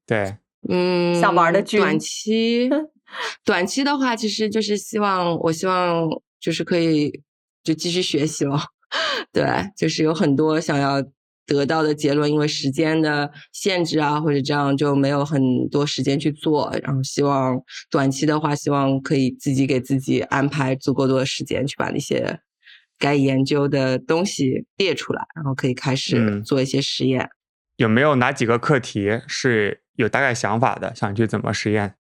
[0.06, 0.36] 对，
[0.68, 2.68] 嗯，想玩的剧短期，
[3.42, 6.06] 短期的话，其实就是希望，我希望
[6.40, 7.22] 就是可以
[7.62, 8.58] 就继续学习了。
[9.32, 9.44] 对，
[9.76, 11.02] 就是有很多想要
[11.44, 16.74] 得到的结论，因为时间的限制啊，或者这样就没有很多时间去做。
[16.82, 17.60] 然后希望
[17.90, 22.40] 短期的话，希望可以自己给自己安排足够多的时间，去把那些
[22.98, 27.28] 该研究的东西列出来，然后可以开始嗯做一些实验。
[27.76, 31.94] 有没有哪几个课题是有大概想法的，想去怎么实验？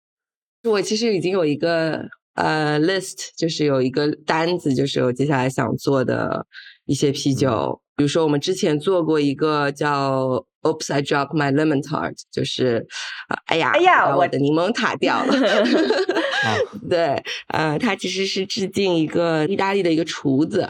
[0.63, 6.45] 我其实已经有一个呃 list，就是有一个单子，就是我接下来想做的
[6.85, 7.81] 一些啤酒。
[7.95, 12.87] 比如说，我们之前做过一个叫 “Oops, I dropped my lemon tart”，就是
[13.29, 15.33] 呃哎呀，哎呀我的柠檬塔掉了。
[16.43, 16.57] 啊，
[16.89, 20.67] 对，呃，它其实是致敬一个意大利的一个厨子，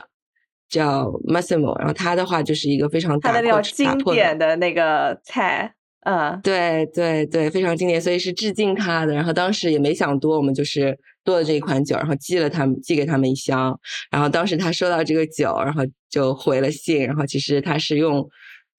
[0.70, 5.74] 叫 Massimo，然后他的话就是一个非常它打破的那种经典的那个菜，
[6.06, 9.14] 嗯，对对对，非常经典，所以是致敬他的。
[9.14, 13.80] 然后当时也没想多，我们就是做了这一款酒，然后寄了他们寄给他们一箱。
[14.12, 17.06] 然后当时他收到这个酒，然后就回了信。
[17.06, 18.28] 然后其实他是用，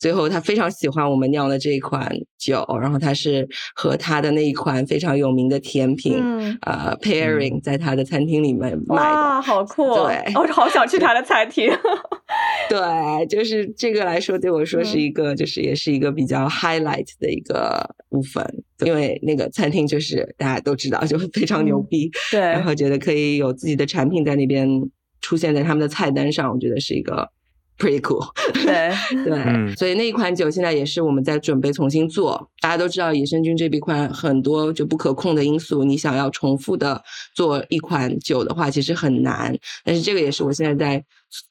[0.05, 8.97] 最后他非常喜欢我们酿的这一款酒，然后他是和他的那一款非常有名的甜品，嗯呃，pairing 在他的餐厅里面卖的。
[8.97, 9.89] 哇，好酷！
[9.89, 11.73] 哦对我好想去他的餐厅。
[12.69, 18.47] 对，就是这个来说，对我说是嗯一个，就是也是一个比较 highlight 的一个部分，
[18.85, 24.69] 因为那个餐厅就是大家都知道，就非常牛嗯逼，对，然后觉得可以有自己的产品在那边
[25.23, 27.27] 出现在他们的菜单上，我觉得是一个
[27.79, 28.25] pretty cool。
[28.53, 28.93] 对，
[29.25, 32.51] 对，嗯所以那一款酒现在也是我们在准备重新做。
[32.61, 37.03] 大家都知道，野生菌这笔款很多就不可控的因素，你想要重复的
[37.35, 39.57] 做一款酒的话，其实很难。
[39.85, 41.05] 但是这个也是我现在在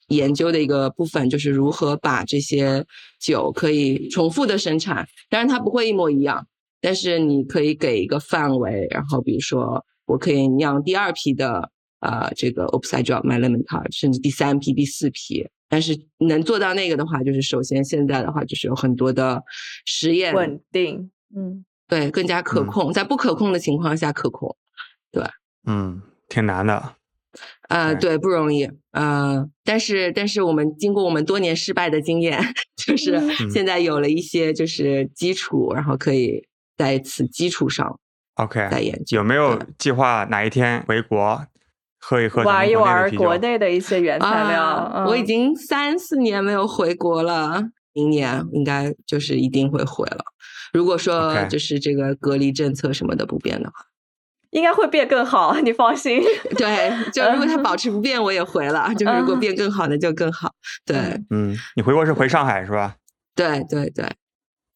[0.08, 2.86] 研究的一个部分，就是如何把这些
[3.20, 5.08] 酒可以重复的生产。
[5.30, 6.48] 当然，它不会一模一样，
[6.82, 11.70] 但是你可以给一个范围，然后比如说，我可以酿第二批的。
[12.06, 19.42] 呃，这个 Oops I dropped my lemon tart，甚至第三批、第四批，但是能做到那个的话，就是首先现在的话，就是有很多的
[19.86, 24.56] 实验，稳定，嗯，对，更加可嗯控，在不可控的情况下可控，
[25.12, 25.24] 对
[25.66, 26.00] 嗯，
[26.30, 26.94] 挺难的。
[27.70, 32.40] 呃，对对，不容易，呃，但是但是我们经过我们多年失败的经验，
[32.78, 36.46] 就是嗯现在有了一些就是基础，然后可以
[36.78, 38.00] 在此基础上
[38.36, 39.18] OK，再研究。
[39.18, 41.44] 有没有计划哪一天回国
[42.06, 44.62] 喝一喝玩一国内的啤酒玩国内的一些原材料。
[44.62, 50.26] 啊，我已嗯经三四年没有回国了，明年应该就是一定会回了。
[50.74, 53.86] 如果说就是这个隔离政策什么的不变的话，
[54.50, 56.22] 应该会变更好， 你放心。
[56.58, 58.94] 对，就如果它保持不变，我也回了。
[58.96, 60.52] 就是如果嗯变更好，那就更好。
[60.86, 62.96] 对，嗯嗯，你回国是回上海是吧？
[63.34, 64.06] 对，对，对。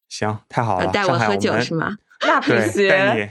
[0.08, 0.90] 行，太好呃了。
[0.92, 1.96] 带我喝酒是吗？
[2.26, 3.30] 那必，须带你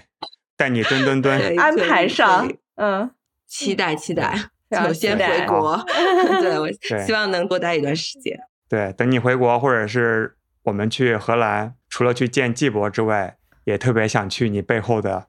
[0.55, 1.59] 带你蹲蹲蹲。
[1.59, 3.09] 安排上，嗯，
[3.47, 4.37] 期待期待。
[4.69, 5.81] 首先回国，
[6.41, 6.69] 对我
[7.05, 8.37] 希望能多待一段时间。
[8.67, 15.27] 对，等你回国或者是我们去荷兰，除了去见季博之外，也特别想去你背后的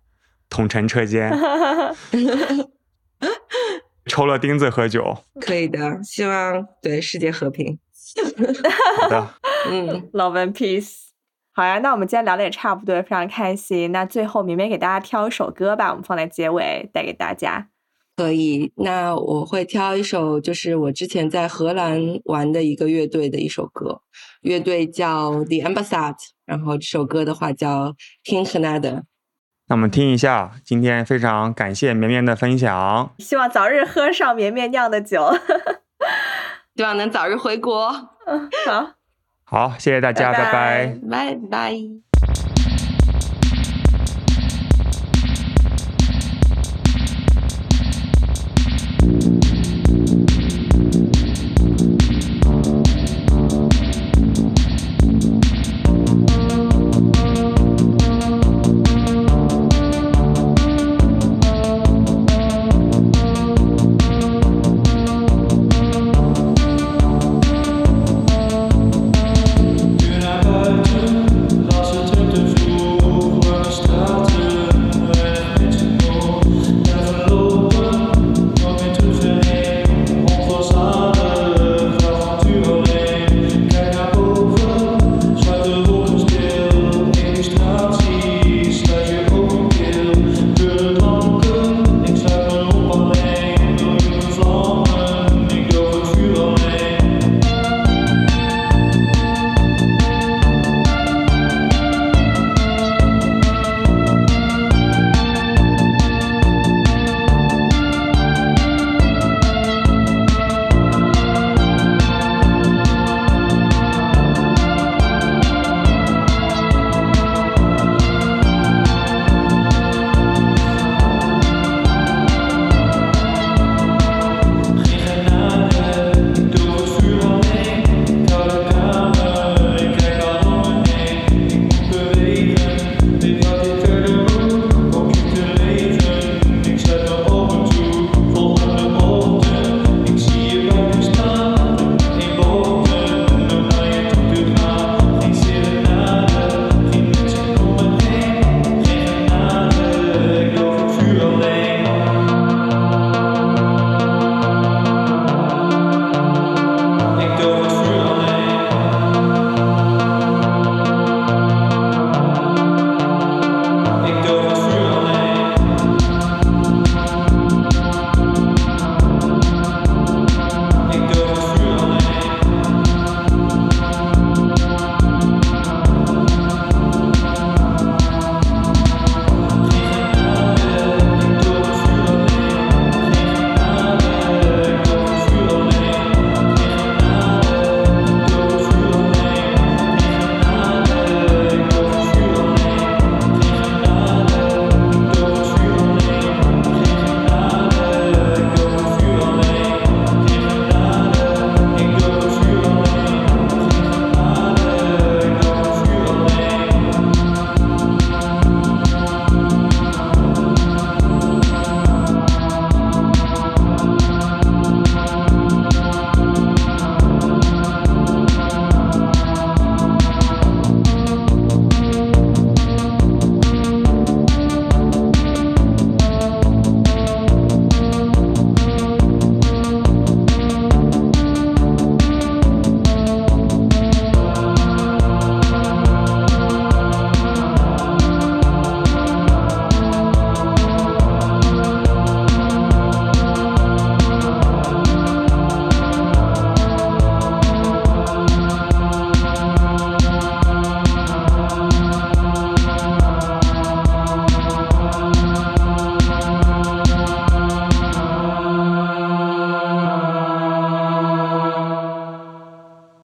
[0.51, 1.33] 统城车间，
[4.07, 5.19] 抽了钉子喝酒。
[5.41, 7.79] 可以的，希望对世界和平。
[9.01, 9.35] 好的，
[9.71, 11.09] 嗯，Love and peace。
[11.53, 13.93] 好呀，那我们今天聊的也差不多，非常开心。
[13.93, 17.69] 那最后绵绵给大家挑一首歌吧，我们放在结尾带给大家。
[18.19, 18.73] 可以。
[18.75, 24.01] 那我会挑一首，就是我之前在荷兰玩的一个乐队的一首歌，
[24.41, 27.95] 乐队叫 The Ambassad，然后这首歌的话叫
[28.25, 29.03] King Canada。
[29.69, 33.15] 那我们听一下，今天非常感谢绵绵的分享。
[33.21, 35.33] 希望早日喝上绵绵酿的酒。
[36.75, 38.11] 希望能早日回国。
[38.27, 38.95] 嗯好。
[39.45, 42.08] 好，谢谢大家，拜拜拜拜拜拜。